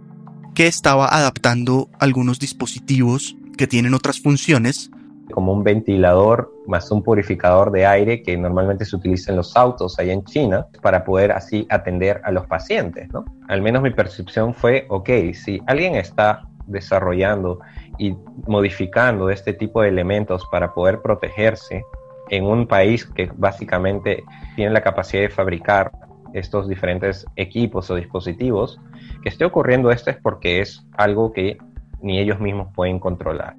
que 0.55 0.69
estaba 0.69 1.09
adaptando 1.09 1.90
algunos 1.99 2.38
dispositivos 2.38 3.37
que 3.59 3.67
tienen 3.67 3.93
otras 3.93 4.21
funciones 4.21 4.93
como 5.35 5.53
un 5.53 5.64
ventilador 5.64 6.55
más 6.68 6.88
un 6.92 7.03
purificador 7.03 7.73
de 7.73 7.85
aire 7.85 8.23
que 8.23 8.37
normalmente 8.37 8.85
se 8.85 8.94
utiliza 8.94 9.33
en 9.33 9.37
los 9.38 9.57
autos 9.57 9.99
allá 9.99 10.12
en 10.12 10.23
China 10.23 10.68
para 10.81 11.05
poder 11.05 11.33
así 11.33 11.66
atender 11.70 12.20
a 12.23 12.31
los 12.31 12.47
pacientes, 12.47 13.12
¿no? 13.12 13.25
Al 13.49 13.61
menos 13.61 13.83
mi 13.83 13.90
percepción 13.90 14.55
fue, 14.55 14.87
ok, 14.88 15.11
si 15.33 15.61
alguien 15.66 15.97
está 15.97 16.42
desarrollando 16.68 17.59
y 17.99 18.16
modificando 18.47 19.29
este 19.29 19.53
tipo 19.53 19.83
de 19.83 19.88
elementos 19.88 20.47
para 20.53 20.73
poder 20.73 21.03
protegerse 21.03 21.83
en 22.31 22.44
un 22.44 22.68
país 22.68 23.05
que 23.05 23.29
básicamente 23.35 24.23
tiene 24.55 24.70
la 24.70 24.83
capacidad 24.83 25.23
de 25.23 25.31
fabricar 25.31 25.90
estos 26.33 26.68
diferentes 26.68 27.27
equipos 27.35 27.90
o 27.90 27.97
dispositivos, 27.97 28.81
que 29.25 29.31
esté 29.31 29.44
ocurriendo 29.44 29.90
esto 29.90 30.11
es 30.11 30.16
porque 30.16 30.61
es 30.61 30.87
algo 30.97 31.33
que 31.33 31.59
ni 32.01 32.20
ellos 32.20 32.38
mismos 32.38 32.68
pueden 32.73 33.01
controlar. 33.01 33.57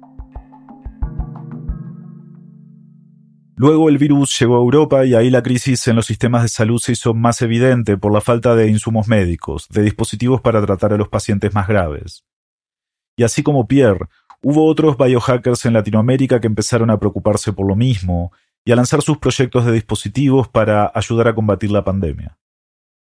Luego 3.58 3.88
el 3.88 3.96
virus 3.96 4.38
llegó 4.38 4.56
a 4.56 4.60
Europa 4.60 5.06
y 5.06 5.14
ahí 5.14 5.30
la 5.30 5.42
crisis 5.42 5.88
en 5.88 5.96
los 5.96 6.04
sistemas 6.04 6.42
de 6.42 6.48
salud 6.48 6.78
se 6.78 6.92
hizo 6.92 7.14
más 7.14 7.40
evidente 7.40 7.96
por 7.96 8.12
la 8.12 8.20
falta 8.20 8.54
de 8.54 8.68
insumos 8.68 9.08
médicos, 9.08 9.66
de 9.70 9.82
dispositivos 9.82 10.42
para 10.42 10.64
tratar 10.64 10.92
a 10.92 10.98
los 10.98 11.08
pacientes 11.08 11.54
más 11.54 11.66
graves. 11.66 12.26
Y 13.16 13.22
así 13.22 13.42
como 13.42 13.66
Pierre, 13.66 14.08
hubo 14.42 14.66
otros 14.66 14.98
biohackers 14.98 15.64
en 15.64 15.72
Latinoamérica 15.72 16.38
que 16.38 16.48
empezaron 16.48 16.90
a 16.90 16.98
preocuparse 16.98 17.54
por 17.54 17.66
lo 17.66 17.76
mismo 17.76 18.30
y 18.62 18.72
a 18.72 18.76
lanzar 18.76 19.00
sus 19.00 19.16
proyectos 19.16 19.64
de 19.64 19.72
dispositivos 19.72 20.48
para 20.48 20.92
ayudar 20.94 21.28
a 21.28 21.34
combatir 21.34 21.70
la 21.70 21.82
pandemia. 21.82 22.36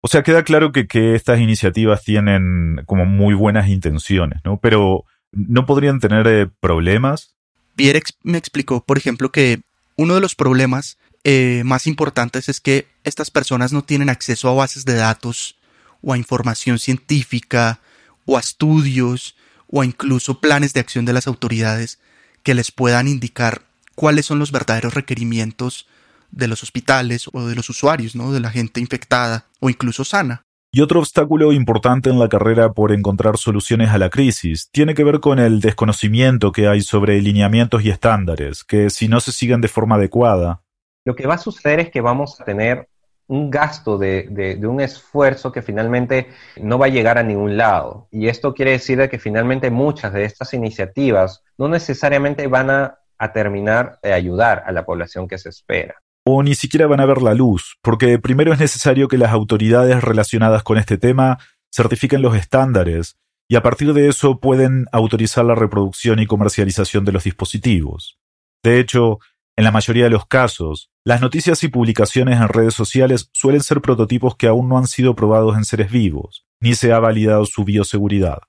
O 0.01 0.09
sea, 0.09 0.23
queda 0.23 0.43
claro 0.43 0.73
que, 0.73 1.15
estas 1.15 1.39
iniciativas 1.39 2.03
tienen 2.03 2.81
como 2.85 3.05
muy 3.05 3.33
buenas 3.33 3.69
intenciones, 3.69 4.41
¿no? 4.43 4.59
Pero 4.59 5.05
¿no 5.31 5.65
podrían 5.65 6.01
tener 6.01 6.27
eh, 6.27 6.49
problemas? 6.59 7.37
Pierre 7.77 8.01
me 8.23 8.37
explicó, 8.37 8.83
por 8.83 8.97
ejemplo, 8.97 9.31
que 9.31 9.61
uno 9.95 10.15
de 10.15 10.21
los 10.21 10.35
problemas 10.35 10.97
eh, 11.23 11.61
más 11.65 11.87
importantes 11.87 12.49
es 12.49 12.59
que 12.59 12.87
estas 13.03 13.31
personas 13.31 13.71
no 13.71 13.83
tienen 13.83 14.09
acceso 14.09 14.49
a 14.49 14.53
bases 14.53 14.85
de 14.85 14.95
datos 14.95 15.55
o 16.01 16.13
a 16.13 16.17
información 16.17 16.79
científica 16.79 17.79
o 18.25 18.37
a 18.37 18.39
estudios 18.39 19.35
o 19.67 19.81
a 19.81 19.85
incluso 19.85 20.39
planes 20.39 20.73
de 20.73 20.79
acción 20.79 21.05
de 21.05 21.13
las 21.13 21.27
autoridades 21.27 21.99
que 22.43 22.53
les 22.53 22.71
puedan 22.71 23.07
indicar 23.07 23.63
cuáles 23.95 24.25
son 24.25 24.39
los 24.39 24.51
verdaderos 24.51 24.93
requerimientos 24.93 25.87
de 26.31 26.47
los 26.47 26.63
hospitales 26.63 27.29
o 27.31 27.45
de 27.47 27.55
los 27.55 27.69
usuarios, 27.69 28.15
¿no? 28.15 28.31
de 28.31 28.39
la 28.39 28.49
gente 28.49 28.81
infectada 28.81 29.45
o 29.59 29.69
incluso 29.69 30.03
sana. 30.03 30.43
Y 30.75 30.81
otro 30.81 31.01
obstáculo 31.01 31.51
importante 31.51 32.09
en 32.09 32.17
la 32.17 32.27
carrera 32.27 32.73
por 32.73 32.91
encontrar 32.91 33.37
soluciones 33.37 33.91
a 33.91 33.99
la 33.99 34.09
crisis 34.09 34.71
tiene 34.71 34.95
que 34.95 35.03
ver 35.03 35.19
con 35.19 35.37
el 35.37 35.61
desconocimiento 35.61 36.51
que 36.51 36.67
hay 36.67 36.81
sobre 36.81 37.21
lineamientos 37.21 37.83
y 37.85 37.91
estándares, 37.91 38.63
que 38.63 38.89
si 38.89 39.07
no 39.07 39.19
se 39.19 39.31
siguen 39.31 39.61
de 39.61 39.67
forma 39.67 39.97
adecuada. 39.97 40.63
Lo 41.05 41.15
que 41.15 41.27
va 41.27 41.35
a 41.35 41.37
suceder 41.37 41.79
es 41.79 41.91
que 41.91 42.01
vamos 42.01 42.41
a 42.41 42.45
tener 42.45 42.89
un 43.27 43.51
gasto 43.51 43.99
de, 43.99 44.59
un 44.67 44.81
esfuerzo 44.81 45.51
que 45.51 45.61
finalmente 45.61 46.29
no 46.59 46.79
va 46.79 46.87
a 46.87 46.89
llegar 46.89 47.19
a 47.19 47.23
ningún 47.23 47.55
lado. 47.55 48.07
Y 48.09 48.27
esto 48.27 48.55
quiere 48.55 48.71
decir 48.71 49.07
que 49.09 49.19
finalmente 49.19 49.69
muchas 49.69 50.11
de 50.11 50.25
estas 50.25 50.55
iniciativas 50.55 51.43
no 51.55 51.67
necesariamente 51.67 52.47
van 52.47 52.71
a 52.71 53.31
terminar 53.31 53.99
de 54.01 54.11
ayudar 54.11 54.63
a 54.65 54.71
la 54.71 54.83
población 54.83 55.27
que 55.27 55.37
se 55.37 55.49
espera 55.49 56.02
o 56.25 56.43
ni 56.43 56.55
siquiera 56.55 56.87
van 56.87 56.99
a 56.99 57.05
ver 57.05 57.21
la 57.21 57.33
luz, 57.33 57.77
porque 57.81 58.19
primero 58.19 58.53
es 58.53 58.59
necesario 58.59 59.07
que 59.07 59.17
las 59.17 59.31
autoridades 59.31 60.03
relacionadas 60.03 60.63
con 60.63 60.77
este 60.77 60.97
tema 60.97 61.39
certifiquen 61.73 62.21
los 62.21 62.35
estándares 62.35 63.17
y 63.49 63.55
a 63.55 63.61
partir 63.61 63.93
de 63.93 64.07
eso 64.07 64.39
pueden 64.39 64.85
autorizar 64.91 65.45
la 65.45 65.55
reproducción 65.55 66.19
y 66.19 66.25
comercialización 66.25 67.03
de 67.05 67.11
los 67.11 67.25
dispositivos. 67.25 68.17
De 68.63 68.79
hecho, 68.79 69.19
en 69.55 69.65
la 69.65 69.71
mayoría 69.71 70.05
de 70.05 70.09
los 70.09 70.25
casos, 70.25 70.89
las 71.05 71.21
noticias 71.21 71.63
y 71.63 71.67
publicaciones 71.67 72.39
en 72.39 72.47
redes 72.47 72.73
sociales 72.73 73.29
suelen 73.33 73.61
ser 73.61 73.81
prototipos 73.81 74.35
que 74.35 74.47
aún 74.47 74.69
no 74.69 74.77
han 74.77 74.87
sido 74.87 75.15
probados 75.15 75.57
en 75.57 75.65
seres 75.65 75.91
vivos, 75.91 76.45
ni 76.59 76.73
se 76.73 76.93
ha 76.93 76.99
validado 76.99 77.45
su 77.45 77.63
bioseguridad. 77.63 78.39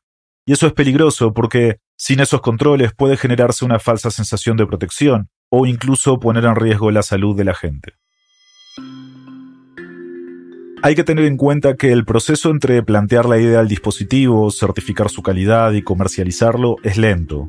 Y 0.46 0.52
eso 0.52 0.66
es 0.66 0.72
peligroso 0.72 1.34
porque, 1.34 1.78
sin 1.98 2.20
esos 2.20 2.40
controles, 2.40 2.94
puede 2.94 3.16
generarse 3.16 3.64
una 3.64 3.80
falsa 3.80 4.10
sensación 4.10 4.56
de 4.56 4.66
protección 4.66 5.28
o 5.56 5.66
incluso 5.66 6.18
poner 6.18 6.44
en 6.46 6.56
riesgo 6.56 6.90
la 6.90 7.04
salud 7.04 7.36
de 7.36 7.44
la 7.44 7.54
gente. 7.54 7.92
Hay 10.82 10.96
que 10.96 11.04
tener 11.04 11.26
en 11.26 11.36
cuenta 11.36 11.76
que 11.76 11.92
el 11.92 12.04
proceso 12.04 12.50
entre 12.50 12.82
plantear 12.82 13.26
la 13.26 13.38
idea 13.38 13.58
del 13.58 13.68
dispositivo, 13.68 14.50
certificar 14.50 15.10
su 15.10 15.22
calidad 15.22 15.70
y 15.72 15.82
comercializarlo 15.82 16.76
es 16.82 16.98
lento. 16.98 17.48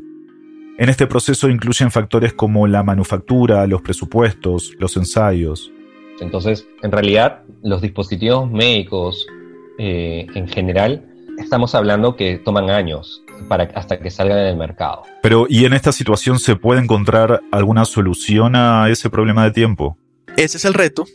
En 0.77 0.89
este 0.89 1.07
proceso 1.07 1.49
incluyen 1.49 1.89
factores 1.89 2.33
como 2.33 2.67
la 2.67 2.83
manufactura, 2.83 3.65
los 3.65 3.81
presupuestos, 3.81 4.73
los 4.77 4.95
ensayos. 4.97 5.71
Entonces, 6.19 6.67
en 6.83 6.91
realidad, 6.91 7.41
los 7.63 7.81
dispositivos 7.81 8.51
médicos 8.51 9.25
eh, 9.79 10.27
en 10.35 10.47
general, 10.47 11.03
estamos 11.39 11.73
hablando 11.73 12.15
que 12.15 12.37
toman 12.37 12.69
años 12.69 13.24
para, 13.47 13.65
hasta 13.75 13.99
que 13.99 14.09
salgan 14.09 14.39
en 14.39 14.47
el 14.47 14.57
mercado. 14.57 15.03
Pero, 15.21 15.45
¿y 15.49 15.65
en 15.65 15.73
esta 15.73 15.91
situación 15.91 16.39
se 16.39 16.55
puede 16.55 16.81
encontrar 16.81 17.41
alguna 17.51 17.85
solución 17.85 18.55
a 18.55 18.89
ese 18.89 19.09
problema 19.09 19.43
de 19.43 19.51
tiempo? 19.51 19.97
Ese 20.37 20.57
es 20.57 20.65
el 20.65 20.73
reto 20.73 21.05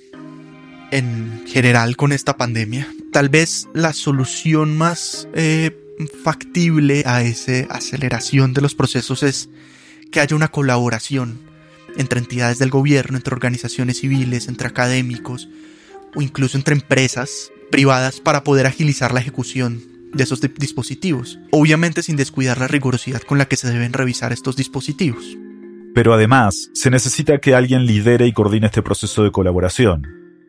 en 0.90 1.44
general 1.46 1.96
con 1.96 2.12
esta 2.12 2.37
pandemia. 2.37 2.88
Tal 3.12 3.28
vez 3.28 3.68
la 3.74 3.92
solución 3.92 4.76
más 4.76 5.28
eh, 5.35 5.76
factible 6.24 7.02
a 7.06 7.22
esa 7.22 7.66
aceleración 7.70 8.54
de 8.54 8.61
los 8.61 8.74
procesos 8.74 9.22
es 9.22 9.48
que 10.11 10.20
haya 10.20 10.37
una 10.37 10.48
colaboración 10.48 11.38
entre 11.96 12.20
entidades 12.20 12.59
del 12.59 12.70
gobierno, 12.70 13.16
entre 13.16 13.35
organizaciones 13.35 14.00
civiles, 14.00 14.48
entre 14.48 14.68
académicos 14.68 15.48
o 16.14 16.22
incluso 16.22 16.56
entre 16.56 16.74
empresas 16.74 17.52
privadas 17.70 18.20
para 18.20 18.42
poder 18.42 18.66
agilizar 18.66 19.12
la 19.12 19.20
ejecución 19.20 19.83
de 20.12 20.25
esos 20.25 20.40
dispositivos, 20.40 21.38
obviamente 21.51 22.03
sin 22.03 22.16
descuidar 22.16 22.59
la 22.59 22.68
rigurosidad 22.68 23.23
con 23.23 23.38
la 23.38 23.46
que 23.46 23.57
se 23.57 23.70
deben 23.70 23.92
revisar 23.92 24.33
estos 24.33 24.57
dispositivos. 24.57 25.37
Pero 25.94 26.14
además, 26.14 26.70
se 26.73 26.90
necesita 26.90 27.38
que 27.38 27.55
alguien 27.55 27.87
lidere 27.87 28.27
y 28.27 28.33
coordine 28.33 28.66
este 28.66 28.83
proceso 28.83 29.25
de 29.25 29.33
colaboración. 29.33 30.07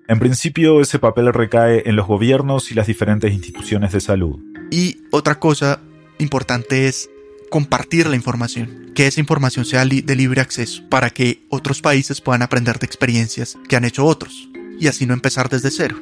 En 0.07 0.19
principio, 0.19 0.81
ese 0.81 0.99
papel 0.99 1.31
recae 1.33 1.83
en 1.89 1.95
los 1.95 2.07
gobiernos 2.07 2.71
y 2.71 2.75
las 2.75 2.87
diferentes 2.87 3.33
instituciones 3.33 3.91
de 3.91 4.01
salud. 4.01 4.39
Y 4.69 4.97
otra 5.11 5.39
cosa 5.39 5.81
importante 6.19 6.87
es 6.87 7.09
compartir 7.49 8.07
la 8.07 8.15
información, 8.15 8.91
que 8.95 9.07
esa 9.07 9.19
información 9.19 9.65
sea 9.65 9.85
de 9.85 10.15
libre 10.15 10.41
acceso, 10.41 10.83
para 10.89 11.09
que 11.09 11.45
otros 11.49 11.81
países 11.81 12.21
puedan 12.21 12.41
aprender 12.41 12.79
de 12.79 12.85
experiencias 12.85 13.57
que 13.67 13.75
han 13.75 13.85
hecho 13.85 14.05
otros, 14.05 14.49
y 14.79 14.87
así 14.87 15.05
no 15.05 15.13
empezar 15.13 15.49
desde 15.49 15.71
cero. 15.71 15.97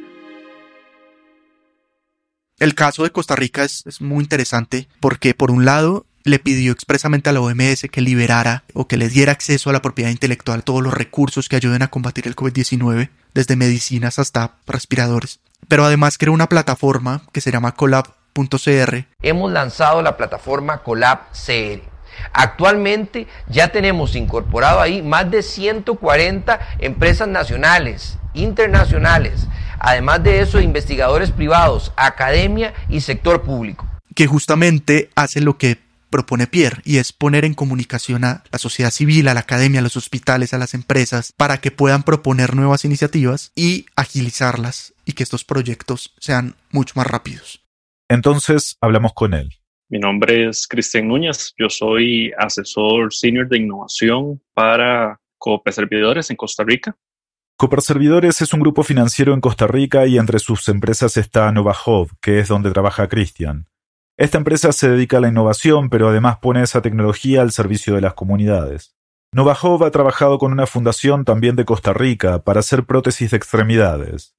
El 2.59 2.75
caso 2.75 3.03
de 3.03 3.11
Costa 3.11 3.37
Rica 3.37 3.63
es, 3.63 4.01
muy 4.01 4.21
interesante 4.21 4.89
porque 4.99 5.33
por 5.33 5.49
un 5.49 5.63
lado 5.63 6.05
le 6.25 6.39
pidió 6.39 6.73
expresamente 6.73 7.29
a 7.29 7.33
la 7.33 7.39
OMS 7.39 7.87
que 7.89 8.01
liberara 8.01 8.65
o 8.73 8.85
que 8.85 8.97
le 8.97 9.07
diera 9.07 9.31
acceso 9.31 9.69
a 9.69 9.73
la 9.73 9.81
propiedad 9.81 10.11
intelectual, 10.11 10.65
todos 10.65 10.83
los 10.83 10.93
recursos 10.93 11.47
que 11.47 11.55
ayuden 11.55 11.83
a 11.83 11.87
combatir 11.87 12.27
el 12.27 12.35
COVID-19, 12.35 13.09
desde 13.33 13.55
medicinas 13.55 14.19
hasta 14.19 14.57
respiradores. 14.67 15.39
Pero 15.69 15.85
además 15.85 16.17
creó 16.17 16.33
una 16.33 16.49
plataforma 16.49 17.21
que 17.31 17.39
se 17.39 17.51
llama 17.51 17.75
colab.cr, 17.75 19.05
hemos 19.21 19.51
lanzado 19.53 20.01
la 20.01 20.17
plataforma 20.17 20.83
Colab 20.83 21.31
CR. 21.31 21.81
Actualmente 22.33 23.27
ya 23.47 23.69
tenemos 23.69 24.15
incorporado 24.15 24.81
ahí 24.81 25.01
más 25.01 25.31
de 25.31 25.41
140 25.41 26.59
empresas 26.79 27.29
nacionales, 27.29 28.18
internacionales, 28.33 29.47
además 29.79 30.23
de 30.23 30.41
eso 30.41 30.59
investigadores 30.59 31.31
privados, 31.31 31.91
academia 31.95 32.73
y 32.89 33.01
sector 33.01 33.41
público. 33.41 33.87
que 34.15 34.27
justamente 34.27 35.09
hace 35.15 35.39
lo 35.39 35.57
que 35.57 35.77
propone 36.09 36.47
Pierre 36.47 36.81
y 36.83 36.97
es 36.97 37.13
poner 37.13 37.45
en 37.45 37.53
comunicación 37.53 38.23
a 38.23 38.43
la 38.51 38.59
sociedad 38.59 38.91
civil, 38.91 39.27
a 39.27 39.33
la 39.33 39.41
academia, 39.41 39.79
a 39.79 39.83
los 39.83 39.95
hospitales, 39.95 40.53
a 40.53 40.57
las 40.57 40.73
empresas, 40.73 41.33
para 41.37 41.57
que 41.57 41.71
puedan 41.71 42.03
proponer 42.03 42.55
nuevas 42.55 42.83
iniciativas 42.85 43.51
y 43.55 43.85
agilizarlas 43.95 44.93
y 45.05 45.13
que 45.13 45.23
estos 45.23 45.45
proyectos 45.45 46.13
sean 46.19 46.55
mucho 46.71 46.93
más 46.97 47.07
rápidos. 47.07 47.63
Entonces 48.09 48.77
hablamos 48.81 49.13
con 49.13 49.33
él. 49.33 49.49
Mi 49.89 49.99
nombre 49.99 50.49
es 50.49 50.67
Cristian 50.67 51.07
Núñez, 51.07 51.53
yo 51.57 51.69
soy 51.69 52.31
asesor 52.37 53.13
senior 53.13 53.47
de 53.47 53.57
innovación 53.57 54.41
para 54.53 55.19
Cope 55.37 55.71
Servidores 55.71 56.29
en 56.29 56.35
Costa 56.35 56.63
Rica. 56.63 56.95
Cooper 57.59 57.81
Servidores 57.81 58.41
es 58.41 58.53
un 58.53 58.61
grupo 58.61 58.83
financiero 58.83 59.33
en 59.33 59.41
Costa 59.41 59.67
Rica 59.67 60.05
y 60.05 60.17
entre 60.17 60.39
sus 60.39 60.69
empresas 60.69 61.17
está 61.17 61.51
Novahov, 61.51 62.11
que 62.21 62.39
es 62.39 62.47
donde 62.47 62.71
trabaja 62.71 63.09
Cristian. 63.09 63.67
Esta 64.17 64.37
empresa 64.37 64.71
se 64.71 64.87
dedica 64.87 65.17
a 65.17 65.19
la 65.19 65.27
innovación, 65.27 65.89
pero 65.89 66.07
además 66.07 66.37
pone 66.37 66.63
esa 66.63 66.81
tecnología 66.81 67.41
al 67.41 67.51
servicio 67.51 67.95
de 67.95 67.99
las 67.99 68.13
comunidades. 68.13 68.95
Novahov 69.33 69.83
ha 69.83 69.91
trabajado 69.91 70.39
con 70.39 70.53
una 70.53 70.67
fundación 70.67 71.25
también 71.25 71.57
de 71.57 71.65
Costa 71.65 71.91
Rica 71.91 72.45
para 72.45 72.61
hacer 72.61 72.85
prótesis 72.85 73.31
de 73.31 73.35
extremidades. 73.35 74.37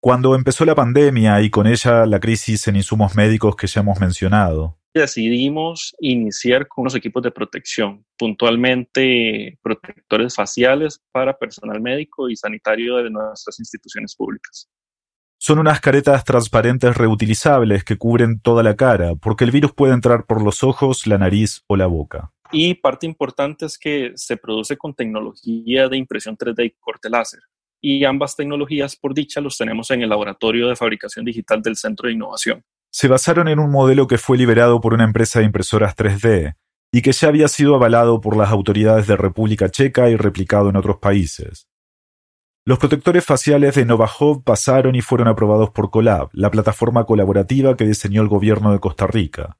Cuando 0.00 0.34
empezó 0.34 0.64
la 0.64 0.74
pandemia 0.74 1.42
y 1.42 1.50
con 1.50 1.66
ella 1.66 2.06
la 2.06 2.20
crisis 2.20 2.68
en 2.68 2.76
insumos 2.76 3.16
médicos 3.16 3.54
que 3.54 3.66
ya 3.66 3.82
hemos 3.82 4.00
mencionado, 4.00 4.78
Decidimos 4.96 5.94
iniciar 6.00 6.68
con 6.68 6.84
unos 6.84 6.94
equipos 6.94 7.22
de 7.22 7.30
protección, 7.30 8.06
puntualmente 8.16 9.58
protectores 9.60 10.34
faciales 10.34 11.02
para 11.12 11.36
personal 11.36 11.82
médico 11.82 12.30
y 12.30 12.36
sanitario 12.36 12.96
de 12.96 13.10
nuestras 13.10 13.60
instituciones 13.60 14.16
públicas. 14.16 14.70
son 15.38 15.58
unas 15.58 15.82
caretas 15.82 16.24
transparentes 16.24 16.96
reutilizables 16.96 17.84
que 17.84 17.98
cubren 17.98 18.40
toda 18.40 18.62
la 18.62 18.74
cara, 18.74 19.14
porque 19.16 19.44
el 19.44 19.50
virus 19.50 19.74
puede 19.74 19.92
entrar 19.92 20.24
por 20.24 20.42
los 20.42 20.64
ojos, 20.64 21.06
la 21.06 21.18
nariz 21.18 21.62
o 21.66 21.76
la 21.76 21.86
boca. 21.86 22.32
Y 22.50 22.72
parte 22.76 23.04
importante 23.04 23.66
es 23.66 23.76
que 23.76 24.12
se 24.14 24.38
produce 24.38 24.78
con 24.78 24.94
tecnología 24.94 25.90
de 25.90 25.98
impresión 25.98 26.38
3D 26.38 26.64
y 26.64 26.70
corte 26.80 27.10
láser. 27.10 27.40
Y 27.82 28.02
ambas 28.06 28.34
tecnologías, 28.34 28.96
por 28.96 29.12
dicha, 29.12 29.42
los 29.42 29.58
tenemos 29.58 29.90
en 29.90 30.00
el 30.00 30.08
laboratorio 30.08 30.68
de 30.68 30.76
fabricación 30.76 31.26
digital 31.26 31.60
del 31.60 31.76
Centro 31.76 32.08
de 32.08 32.14
Innovación. 32.14 32.64
Se 32.98 33.08
basaron 33.08 33.48
en 33.48 33.58
un 33.58 33.70
modelo 33.70 34.06
que 34.06 34.16
fue 34.16 34.38
liberado 34.38 34.80
por 34.80 34.94
una 34.94 35.04
empresa 35.04 35.40
de 35.40 35.44
impresoras 35.44 35.94
3D 35.94 36.54
y 36.90 37.02
que 37.02 37.12
ya 37.12 37.28
había 37.28 37.46
sido 37.46 37.74
avalado 37.74 38.22
por 38.22 38.38
las 38.38 38.50
autoridades 38.50 39.06
de 39.06 39.16
República 39.16 39.68
Checa 39.68 40.08
y 40.08 40.16
replicado 40.16 40.70
en 40.70 40.76
otros 40.76 40.96
países. 40.96 41.68
Los 42.64 42.78
protectores 42.78 43.22
faciales 43.22 43.74
de 43.74 43.84
Novahov 43.84 44.42
pasaron 44.44 44.94
y 44.94 45.02
fueron 45.02 45.28
aprobados 45.28 45.68
por 45.72 45.90
Colab, 45.90 46.30
la 46.32 46.50
plataforma 46.50 47.04
colaborativa 47.04 47.76
que 47.76 47.84
diseñó 47.84 48.22
el 48.22 48.28
gobierno 48.28 48.72
de 48.72 48.80
Costa 48.80 49.06
Rica. 49.06 49.58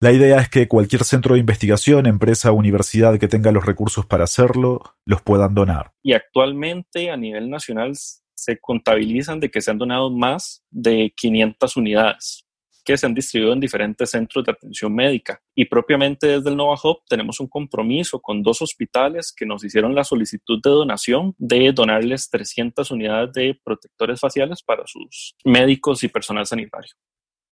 La 0.00 0.12
idea 0.12 0.38
es 0.38 0.48
que 0.48 0.68
cualquier 0.68 1.02
centro 1.02 1.34
de 1.34 1.40
investigación, 1.40 2.06
empresa 2.06 2.52
o 2.52 2.54
universidad 2.54 3.18
que 3.18 3.26
tenga 3.26 3.50
los 3.50 3.66
recursos 3.66 4.06
para 4.06 4.22
hacerlo, 4.22 4.84
los 5.04 5.20
puedan 5.20 5.52
donar. 5.52 5.94
Y 6.00 6.12
actualmente 6.12 7.10
a 7.10 7.16
nivel 7.16 7.50
nacional 7.50 7.96
se 7.96 8.60
contabilizan 8.60 9.40
de 9.40 9.50
que 9.50 9.60
se 9.60 9.72
han 9.72 9.78
donado 9.78 10.10
más 10.10 10.62
de 10.70 11.12
500 11.16 11.76
unidades 11.76 12.41
que 12.84 12.96
se 12.96 13.06
han 13.06 13.14
distribuido 13.14 13.52
en 13.52 13.60
diferentes 13.60 14.10
centros 14.10 14.44
de 14.44 14.52
atención 14.52 14.94
médica. 14.94 15.40
Y 15.54 15.66
propiamente 15.66 16.26
desde 16.26 16.50
el 16.50 16.56
Nova 16.56 16.76
Hub 16.82 17.02
tenemos 17.08 17.40
un 17.40 17.48
compromiso 17.48 18.20
con 18.20 18.42
dos 18.42 18.62
hospitales 18.62 19.32
que 19.36 19.46
nos 19.46 19.64
hicieron 19.64 19.94
la 19.94 20.04
solicitud 20.04 20.60
de 20.62 20.70
donación 20.70 21.34
de 21.38 21.72
donarles 21.72 22.30
300 22.30 22.90
unidades 22.90 23.32
de 23.32 23.60
protectores 23.64 24.20
faciales 24.20 24.62
para 24.62 24.86
sus 24.86 25.34
médicos 25.44 26.02
y 26.04 26.08
personal 26.08 26.46
sanitario. 26.46 26.92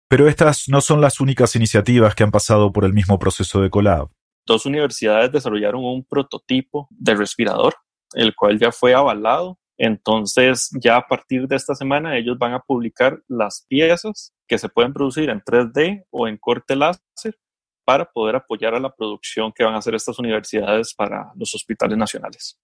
Pero 0.09 0.29
estas 0.29 0.69
no 0.69 0.81
son 0.81 1.01
las 1.01 1.21
únicas 1.21 1.57
iniciativas 1.57 2.15
que 2.15 2.23
han 2.23 2.31
pasado 2.31 2.73
por 2.73 2.85
el 2.85 2.93
mismo 2.93 3.19
proceso 3.19 3.63
de 3.63 3.71
Colab. 3.71 4.09
Dos 4.45 4.67
universidades 4.67 5.33
desarrollaron 5.33 5.85
un 5.85 6.05
prototipo 6.05 6.89
de 6.91 7.15
respirador, 7.15 7.75
el 8.15 8.35
cual 8.35 8.59
ya 8.59 8.73
fue 8.73 8.93
avalado 8.93 9.59
entonces, 9.79 10.71
ya 10.81 10.97
a 10.97 11.07
partir 11.07 11.49
de 11.49 11.57
esta 11.57 11.75
semana, 11.75 12.17
ellos 12.17 12.39
van 12.39 12.53
a 12.55 12.61
publicar 12.61 13.23
las 13.29 13.65
piezas 13.69 14.33
que 14.47 14.59
se 14.59 14.69
pueden 14.69 14.93
producir 14.93 15.31
en 15.31 15.41
3D 15.41 16.05
o 16.11 16.29
en 16.29 16.37
corte 16.37 16.77
láser 16.77 17.39
para 17.85 18.05
poder 18.05 18.37
apoyar 18.37 18.75
a 18.75 18.81
la 18.81 18.95
producción 18.95 19.53
que 19.53 19.65
van 19.65 19.75
a 19.75 19.79
hacer 19.79 19.95
estas 19.95 20.19
universidades 20.19 20.95
para 20.95 21.33
los 21.35 21.55
hospitales 21.55 21.99
nacionales. 21.99 22.59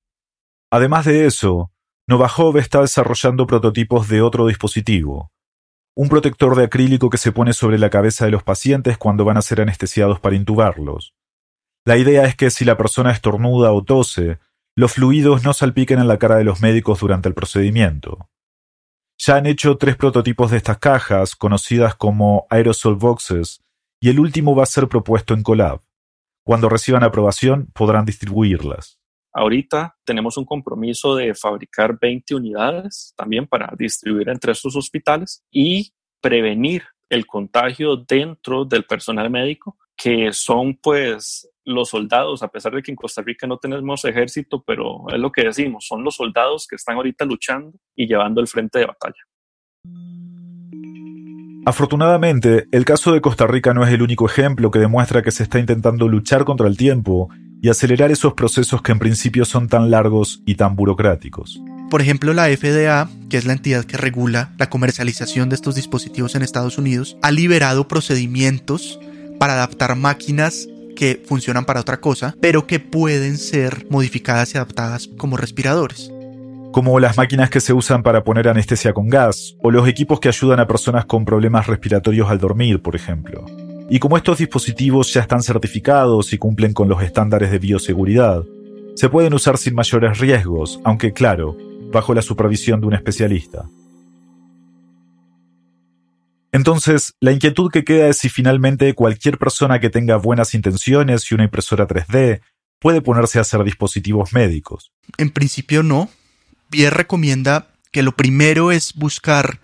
Además 0.70 1.06
de 1.06 1.26
eso, 1.26 1.72
Novahov 2.06 2.58
está 2.58 2.82
desarrollando 2.82 3.46
prototipos 3.46 4.08
de 4.08 4.22
otro 4.22 4.46
dispositivo, 4.46 5.32
un 5.96 6.08
protector 6.08 6.56
de 6.56 6.64
acrílico 6.64 7.10
que 7.10 7.18
se 7.18 7.32
pone 7.32 7.52
sobre 7.52 7.78
la 7.78 7.90
cabeza 7.90 8.24
de 8.24 8.30
los 8.30 8.44
pacientes 8.44 8.98
cuando 8.98 9.24
van 9.24 9.36
a 9.36 9.42
ser 9.42 9.60
anestesiados 9.60 10.20
para 10.20 10.36
intubarlos. 10.36 11.14
La 11.84 11.96
idea 11.96 12.24
es 12.24 12.36
que 12.36 12.50
si 12.50 12.64
la 12.64 12.76
persona 12.76 13.10
estornuda 13.10 13.72
o 13.72 13.82
tose, 13.82 14.38
los 14.78 14.92
fluidos 14.92 15.42
no 15.42 15.52
salpiquen 15.54 15.98
en 15.98 16.06
la 16.06 16.20
cara 16.20 16.36
de 16.36 16.44
los 16.44 16.60
médicos 16.60 17.00
durante 17.00 17.28
el 17.28 17.34
procedimiento. 17.34 18.28
Ya 19.18 19.34
han 19.34 19.46
hecho 19.46 19.76
tres 19.76 19.96
prototipos 19.96 20.52
de 20.52 20.58
estas 20.58 20.78
cajas, 20.78 21.34
conocidas 21.34 21.96
como 21.96 22.46
aerosol 22.48 22.94
boxes, 22.94 23.60
y 24.00 24.08
el 24.08 24.20
último 24.20 24.54
va 24.54 24.62
a 24.62 24.66
ser 24.66 24.86
propuesto 24.86 25.34
en 25.34 25.42
Colab. 25.42 25.80
Cuando 26.44 26.68
reciban 26.68 27.02
aprobación, 27.02 27.66
podrán 27.74 28.04
distribuirlas. 28.04 29.00
Ahorita 29.32 29.96
tenemos 30.04 30.36
un 30.36 30.44
compromiso 30.44 31.16
de 31.16 31.34
fabricar 31.34 31.98
20 32.00 32.36
unidades 32.36 33.14
también 33.16 33.48
para 33.48 33.74
distribuir 33.76 34.28
entre 34.28 34.52
estos 34.52 34.76
hospitales 34.76 35.42
y 35.50 35.92
prevenir 36.20 36.84
el 37.08 37.26
contagio 37.26 37.96
dentro 37.96 38.64
del 38.64 38.84
personal 38.84 39.28
médico, 39.28 39.76
que 39.96 40.32
son 40.32 40.76
pues 40.80 41.50
los 41.68 41.90
soldados, 41.90 42.42
a 42.42 42.48
pesar 42.48 42.72
de 42.74 42.82
que 42.82 42.90
en 42.90 42.96
Costa 42.96 43.22
Rica 43.22 43.46
no 43.46 43.58
tenemos 43.58 44.04
ejército, 44.04 44.62
pero 44.66 45.04
es 45.12 45.18
lo 45.18 45.30
que 45.30 45.44
decimos, 45.44 45.86
son 45.86 46.02
los 46.02 46.16
soldados 46.16 46.66
que 46.66 46.76
están 46.76 46.96
ahorita 46.96 47.24
luchando 47.24 47.72
y 47.94 48.06
llevando 48.06 48.40
el 48.40 48.48
frente 48.48 48.78
de 48.78 48.86
batalla. 48.86 49.22
Afortunadamente, 51.66 52.66
el 52.72 52.86
caso 52.86 53.12
de 53.12 53.20
Costa 53.20 53.46
Rica 53.46 53.74
no 53.74 53.84
es 53.84 53.92
el 53.92 54.00
único 54.00 54.24
ejemplo 54.24 54.70
que 54.70 54.78
demuestra 54.78 55.22
que 55.22 55.30
se 55.30 55.42
está 55.42 55.58
intentando 55.58 56.08
luchar 56.08 56.46
contra 56.46 56.66
el 56.66 56.78
tiempo 56.78 57.28
y 57.60 57.68
acelerar 57.68 58.10
esos 58.10 58.32
procesos 58.32 58.80
que 58.80 58.92
en 58.92 58.98
principio 58.98 59.44
son 59.44 59.68
tan 59.68 59.90
largos 59.90 60.42
y 60.46 60.54
tan 60.54 60.74
burocráticos. 60.74 61.60
Por 61.90 62.00
ejemplo, 62.00 62.32
la 62.32 62.46
FDA, 62.46 63.10
que 63.28 63.36
es 63.36 63.44
la 63.44 63.52
entidad 63.52 63.84
que 63.84 63.98
regula 63.98 64.54
la 64.58 64.70
comercialización 64.70 65.50
de 65.50 65.56
estos 65.56 65.74
dispositivos 65.74 66.34
en 66.34 66.42
Estados 66.42 66.78
Unidos, 66.78 67.18
ha 67.22 67.30
liberado 67.30 67.88
procedimientos 67.88 68.98
para 69.38 69.54
adaptar 69.54 69.94
máquinas 69.96 70.68
que 70.98 71.22
funcionan 71.24 71.64
para 71.64 71.80
otra 71.80 72.00
cosa, 72.00 72.34
pero 72.40 72.66
que 72.66 72.80
pueden 72.80 73.38
ser 73.38 73.86
modificadas 73.88 74.52
y 74.52 74.58
adaptadas 74.58 75.08
como 75.16 75.36
respiradores. 75.36 76.10
Como 76.72 76.98
las 76.98 77.16
máquinas 77.16 77.50
que 77.50 77.60
se 77.60 77.72
usan 77.72 78.02
para 78.02 78.24
poner 78.24 78.48
anestesia 78.48 78.92
con 78.92 79.08
gas, 79.08 79.54
o 79.62 79.70
los 79.70 79.86
equipos 79.86 80.18
que 80.18 80.26
ayudan 80.26 80.58
a 80.58 80.66
personas 80.66 81.04
con 81.04 81.24
problemas 81.24 81.68
respiratorios 81.68 82.28
al 82.28 82.40
dormir, 82.40 82.82
por 82.82 82.96
ejemplo. 82.96 83.46
Y 83.88 84.00
como 84.00 84.16
estos 84.16 84.38
dispositivos 84.38 85.14
ya 85.14 85.20
están 85.20 85.44
certificados 85.44 86.32
y 86.32 86.38
cumplen 86.38 86.72
con 86.72 86.88
los 86.88 87.00
estándares 87.00 87.52
de 87.52 87.60
bioseguridad, 87.60 88.42
se 88.96 89.08
pueden 89.08 89.34
usar 89.34 89.56
sin 89.56 89.76
mayores 89.76 90.18
riesgos, 90.18 90.80
aunque 90.82 91.12
claro, 91.12 91.56
bajo 91.92 92.12
la 92.12 92.22
supervisión 92.22 92.80
de 92.80 92.88
un 92.88 92.94
especialista. 92.94 93.70
Entonces, 96.52 97.14
la 97.20 97.32
inquietud 97.32 97.70
que 97.70 97.84
queda 97.84 98.08
es 98.08 98.18
si 98.18 98.28
finalmente 98.28 98.94
cualquier 98.94 99.38
persona 99.38 99.80
que 99.80 99.90
tenga 99.90 100.16
buenas 100.16 100.54
intenciones 100.54 101.30
y 101.30 101.34
una 101.34 101.44
impresora 101.44 101.86
3D 101.86 102.40
puede 102.78 103.02
ponerse 103.02 103.38
a 103.38 103.42
hacer 103.42 103.64
dispositivos 103.64 104.32
médicos. 104.32 104.92
En 105.16 105.30
principio 105.30 105.82
no. 105.82 106.08
Pierre 106.70 106.96
recomienda 106.96 107.68
que 107.92 108.02
lo 108.02 108.12
primero 108.12 108.72
es 108.72 108.94
buscar 108.94 109.60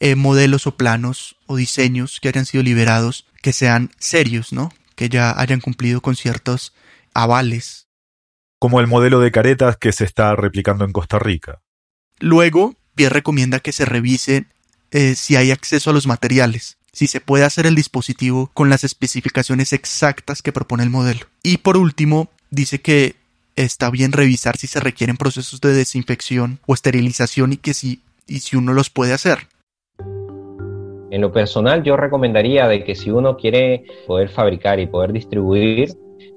eh, 0.00 0.14
modelos 0.14 0.66
o 0.66 0.76
planos 0.76 1.36
o 1.46 1.56
diseños 1.56 2.20
que 2.20 2.28
hayan 2.28 2.46
sido 2.46 2.62
liberados 2.62 3.26
que 3.42 3.52
sean 3.52 3.90
serios, 3.98 4.52
¿no? 4.52 4.72
Que 4.96 5.08
ya 5.08 5.38
hayan 5.38 5.60
cumplido 5.60 6.00
con 6.00 6.16
ciertos 6.16 6.74
avales. 7.14 7.88
Como 8.58 8.80
el 8.80 8.86
modelo 8.86 9.20
de 9.20 9.32
caretas 9.32 9.76
que 9.76 9.92
se 9.92 10.04
está 10.04 10.36
replicando 10.36 10.84
en 10.84 10.92
Costa 10.92 11.18
Rica. 11.18 11.62
Luego, 12.18 12.76
Pierre 12.94 13.14
recomienda 13.14 13.60
que 13.60 13.72
se 13.72 13.86
revise 13.86 14.46
eh, 14.92 15.14
si 15.14 15.36
hay 15.36 15.50
acceso 15.50 15.90
a 15.90 15.92
los 15.92 16.06
materiales, 16.06 16.76
si 16.92 17.06
se 17.06 17.20
puede 17.20 17.44
hacer 17.44 17.66
el 17.66 17.74
dispositivo 17.74 18.50
con 18.54 18.68
las 18.68 18.84
especificaciones 18.84 19.72
exactas 19.72 20.42
que 20.42 20.52
propone 20.52 20.82
el 20.82 20.90
modelo. 20.90 21.26
Y 21.42 21.58
por 21.58 21.76
último, 21.76 22.28
dice 22.50 22.80
que 22.80 23.14
está 23.56 23.90
bien 23.90 24.12
revisar 24.12 24.56
si 24.56 24.66
se 24.66 24.80
requieren 24.80 25.16
procesos 25.16 25.60
de 25.60 25.72
desinfección 25.72 26.58
o 26.66 26.74
esterilización 26.74 27.52
y 27.52 27.56
que 27.56 27.74
si, 27.74 28.00
y 28.26 28.40
si 28.40 28.56
uno 28.56 28.72
los 28.72 28.90
puede 28.90 29.12
hacer. 29.12 29.48
En 31.10 31.20
lo 31.20 31.32
personal, 31.32 31.82
yo 31.82 31.96
recomendaría 31.96 32.68
de 32.68 32.84
que 32.84 32.94
si 32.94 33.10
uno 33.10 33.36
quiere 33.36 33.84
poder 34.06 34.28
fabricar 34.28 34.78
y 34.78 34.86
poder 34.86 35.12
distribuir, 35.12 35.90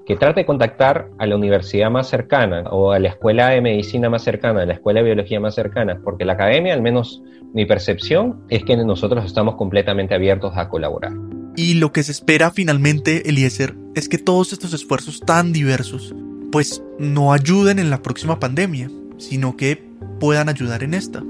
que 0.06 0.16
trate 0.16 0.42
de 0.42 0.46
contactar 0.46 1.10
a 1.18 1.26
la 1.26 1.36
universidad 1.36 1.90
más 1.90 2.08
cercana 2.10 2.64
o 2.72 2.92
a 2.92 3.00
la 3.00 3.10
escuela 3.10 3.50
de 3.50 3.62
medicina 3.62 4.10
más 4.10 4.24
cercana, 4.24 4.64
a 4.64 4.66
la 4.66 4.74
escuela 4.74 5.00
de 5.00 5.06
biología 5.06 5.40
más 5.40 5.56
cercana, 5.56 6.00
porque 6.04 6.26
la 6.26 6.34
academia, 6.34 6.74
al 6.74 6.82
menos 6.82 7.22
mi 7.54 7.66
percepción, 7.66 8.44
es 8.50 8.64
que 8.64 8.76
nosotros 8.76 9.24
estamos 9.26 9.56
completamente 9.56 10.14
abiertos 10.14 10.54
a 10.56 10.68
colaborar. 10.70 11.14
Y 11.56 11.76
lo 11.76 11.94
que 11.94 12.04
se 12.04 12.12
espera 12.12 12.52
finalmente, 12.52 13.30
Eliezer, 13.30 13.76
es 13.96 14.10
que 14.10 14.18
todos 14.18 14.54
estos 14.54 14.74
esfuerzos 14.74 15.20
tan 15.22 15.54
diversos, 15.54 16.14
pues 16.52 16.84
no 17.00 17.32
ayuden 17.32 17.80
en 17.80 17.90
la 17.90 18.02
próxima 18.02 18.40
pandemia, 18.40 18.90
sino 19.18 19.56
que 19.56 19.82
puedan 20.20 20.50
ayudar 20.50 20.84
en 20.84 20.96
esta. 20.96 21.24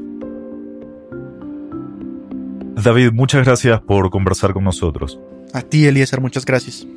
David, 2.75 3.11
muchas 3.11 3.45
gracias 3.45 3.81
por 3.81 4.09
conversar 4.09 4.53
con 4.53 4.63
nosotros. 4.63 5.19
A 5.53 5.61
ti, 5.61 5.85
Eliezer, 5.85 6.19
muchas 6.21 6.45
gracias. 6.45 6.87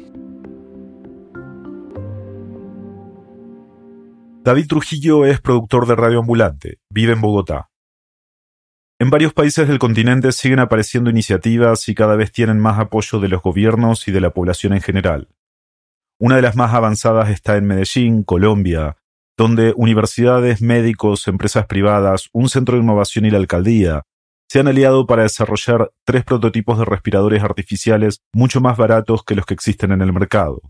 David 4.47 4.69
Trujillo 4.69 5.27
es 5.27 5.41
productor 5.41 5.89
de 5.89 5.97
Radio 5.97 6.21
Ambulante, 6.21 6.79
vive 6.89 7.15
en 7.15 7.21
Bogotá. 7.21 7.69
En 9.01 9.11
varios 9.11 9.33
países 9.33 9.67
del 9.67 9.81
continente 9.81 10.31
siguen 10.31 10.61
apareciendo 10.61 11.11
iniciativas 11.11 11.89
y 11.89 11.97
cada 11.97 12.15
vez 12.15 12.31
tienen 12.31 12.61
más 12.61 12.79
apoyo 12.79 13.19
de 13.19 13.27
los 13.27 13.43
gobiernos 13.43 14.07
y 14.07 14.13
de 14.13 14.21
la 14.21 14.31
población 14.31 14.73
en 14.73 14.83
general. 14.83 15.27
Una 16.21 16.37
de 16.37 16.43
las 16.43 16.55
más 16.55 16.73
avanzadas 16.75 17.29
está 17.31 17.57
en 17.57 17.67
Medellín, 17.67 18.23
Colombia, 18.23 18.99
donde 19.37 19.75
universidades, 19.77 20.63
médicos, 20.63 21.27
empresas 21.27 21.67
privadas, 21.67 22.29
un 22.33 22.49
centro 22.49 22.77
de 22.77 22.85
innovación 22.85 23.25
y 23.25 23.33
la 23.33 23.39
alcaldía 23.39 24.05
se 24.49 24.61
han 24.61 24.69
aliado 24.69 25.09
para 25.09 25.25
desarrollar 25.25 25.91
tres 26.05 26.23
prototipos 26.23 26.79
de 26.79 26.85
respiradores 26.85 27.43
artificiales 27.43 28.21
mucho 28.33 28.61
más 28.61 28.77
baratos 28.77 29.25
que 29.25 29.35
los 29.35 29.45
que 29.45 29.55
existen 29.55 29.91
en 29.91 30.03
el 30.03 30.13
mercado. 30.13 30.63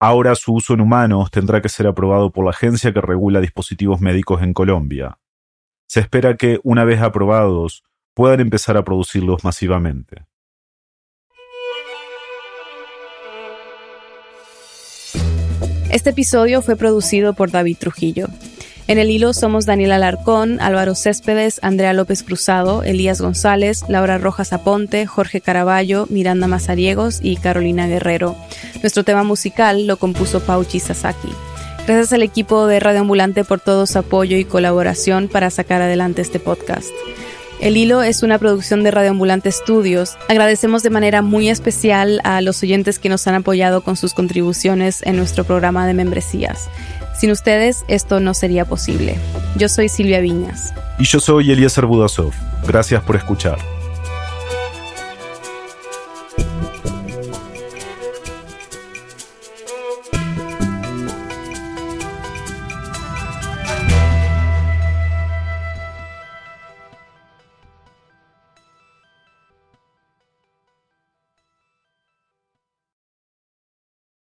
Ahora 0.00 0.34
su 0.34 0.52
uso 0.54 0.74
en 0.74 0.80
humanos 0.80 1.30
tendrá 1.30 1.62
que 1.62 1.68
ser 1.68 1.86
aprobado 1.86 2.30
por 2.32 2.44
la 2.44 2.50
agencia 2.50 2.92
que 2.92 3.00
regula 3.00 3.40
dispositivos 3.40 4.00
médicos 4.00 4.42
en 4.42 4.52
Colombia. 4.52 5.18
Se 5.86 6.00
espera 6.00 6.36
que, 6.36 6.60
una 6.62 6.84
vez 6.84 7.00
aprobados, 7.00 7.84
puedan 8.14 8.40
empezar 8.40 8.76
a 8.76 8.84
producirlos 8.84 9.44
masivamente. 9.44 10.26
Este 15.90 16.10
episodio 16.10 16.60
fue 16.60 16.74
producido 16.74 17.34
por 17.34 17.52
David 17.52 17.76
Trujillo. 17.78 18.26
En 18.86 18.98
el 18.98 19.10
hilo 19.10 19.32
somos 19.32 19.64
Daniel 19.64 19.92
Alarcón, 19.92 20.60
Álvaro 20.60 20.94
Céspedes, 20.94 21.58
Andrea 21.62 21.94
López 21.94 22.22
Cruzado, 22.22 22.82
Elías 22.82 23.20
González, 23.20 23.84
Laura 23.88 24.18
Rojas 24.18 24.52
Aponte, 24.52 25.06
Jorge 25.06 25.40
Caraballo, 25.40 26.06
Miranda 26.10 26.48
Mazariegos 26.48 27.20
y 27.22 27.36
Carolina 27.36 27.86
Guerrero. 27.86 28.36
Nuestro 28.84 29.02
tema 29.02 29.22
musical 29.22 29.86
lo 29.86 29.96
compuso 29.96 30.40
Pauchi 30.40 30.78
Sasaki. 30.78 31.30
Gracias 31.86 32.12
al 32.12 32.22
equipo 32.22 32.66
de 32.66 32.80
Radio 32.80 33.00
Ambulante 33.00 33.42
por 33.42 33.58
todo 33.58 33.86
su 33.86 33.98
apoyo 33.98 34.36
y 34.36 34.44
colaboración 34.44 35.28
para 35.28 35.48
sacar 35.48 35.80
adelante 35.80 36.20
este 36.20 36.38
podcast. 36.38 36.90
El 37.62 37.78
Hilo 37.78 38.02
es 38.02 38.22
una 38.22 38.38
producción 38.38 38.82
de 38.82 38.90
Radio 38.90 39.12
Ambulante 39.12 39.50
Studios. 39.50 40.18
Agradecemos 40.28 40.82
de 40.82 40.90
manera 40.90 41.22
muy 41.22 41.48
especial 41.48 42.20
a 42.24 42.42
los 42.42 42.62
oyentes 42.62 42.98
que 42.98 43.08
nos 43.08 43.26
han 43.26 43.36
apoyado 43.36 43.80
con 43.80 43.96
sus 43.96 44.12
contribuciones 44.12 45.00
en 45.00 45.16
nuestro 45.16 45.44
programa 45.44 45.86
de 45.86 45.94
membresías. 45.94 46.68
Sin 47.18 47.30
ustedes 47.30 47.86
esto 47.88 48.20
no 48.20 48.34
sería 48.34 48.66
posible. 48.66 49.16
Yo 49.56 49.70
soy 49.70 49.88
Silvia 49.88 50.20
Viñas. 50.20 50.74
Y 50.98 51.04
yo 51.04 51.20
soy 51.20 51.50
Eliezer 51.50 51.86
Budasov. 51.86 52.32
Gracias 52.66 53.02
por 53.02 53.16
escuchar. 53.16 53.56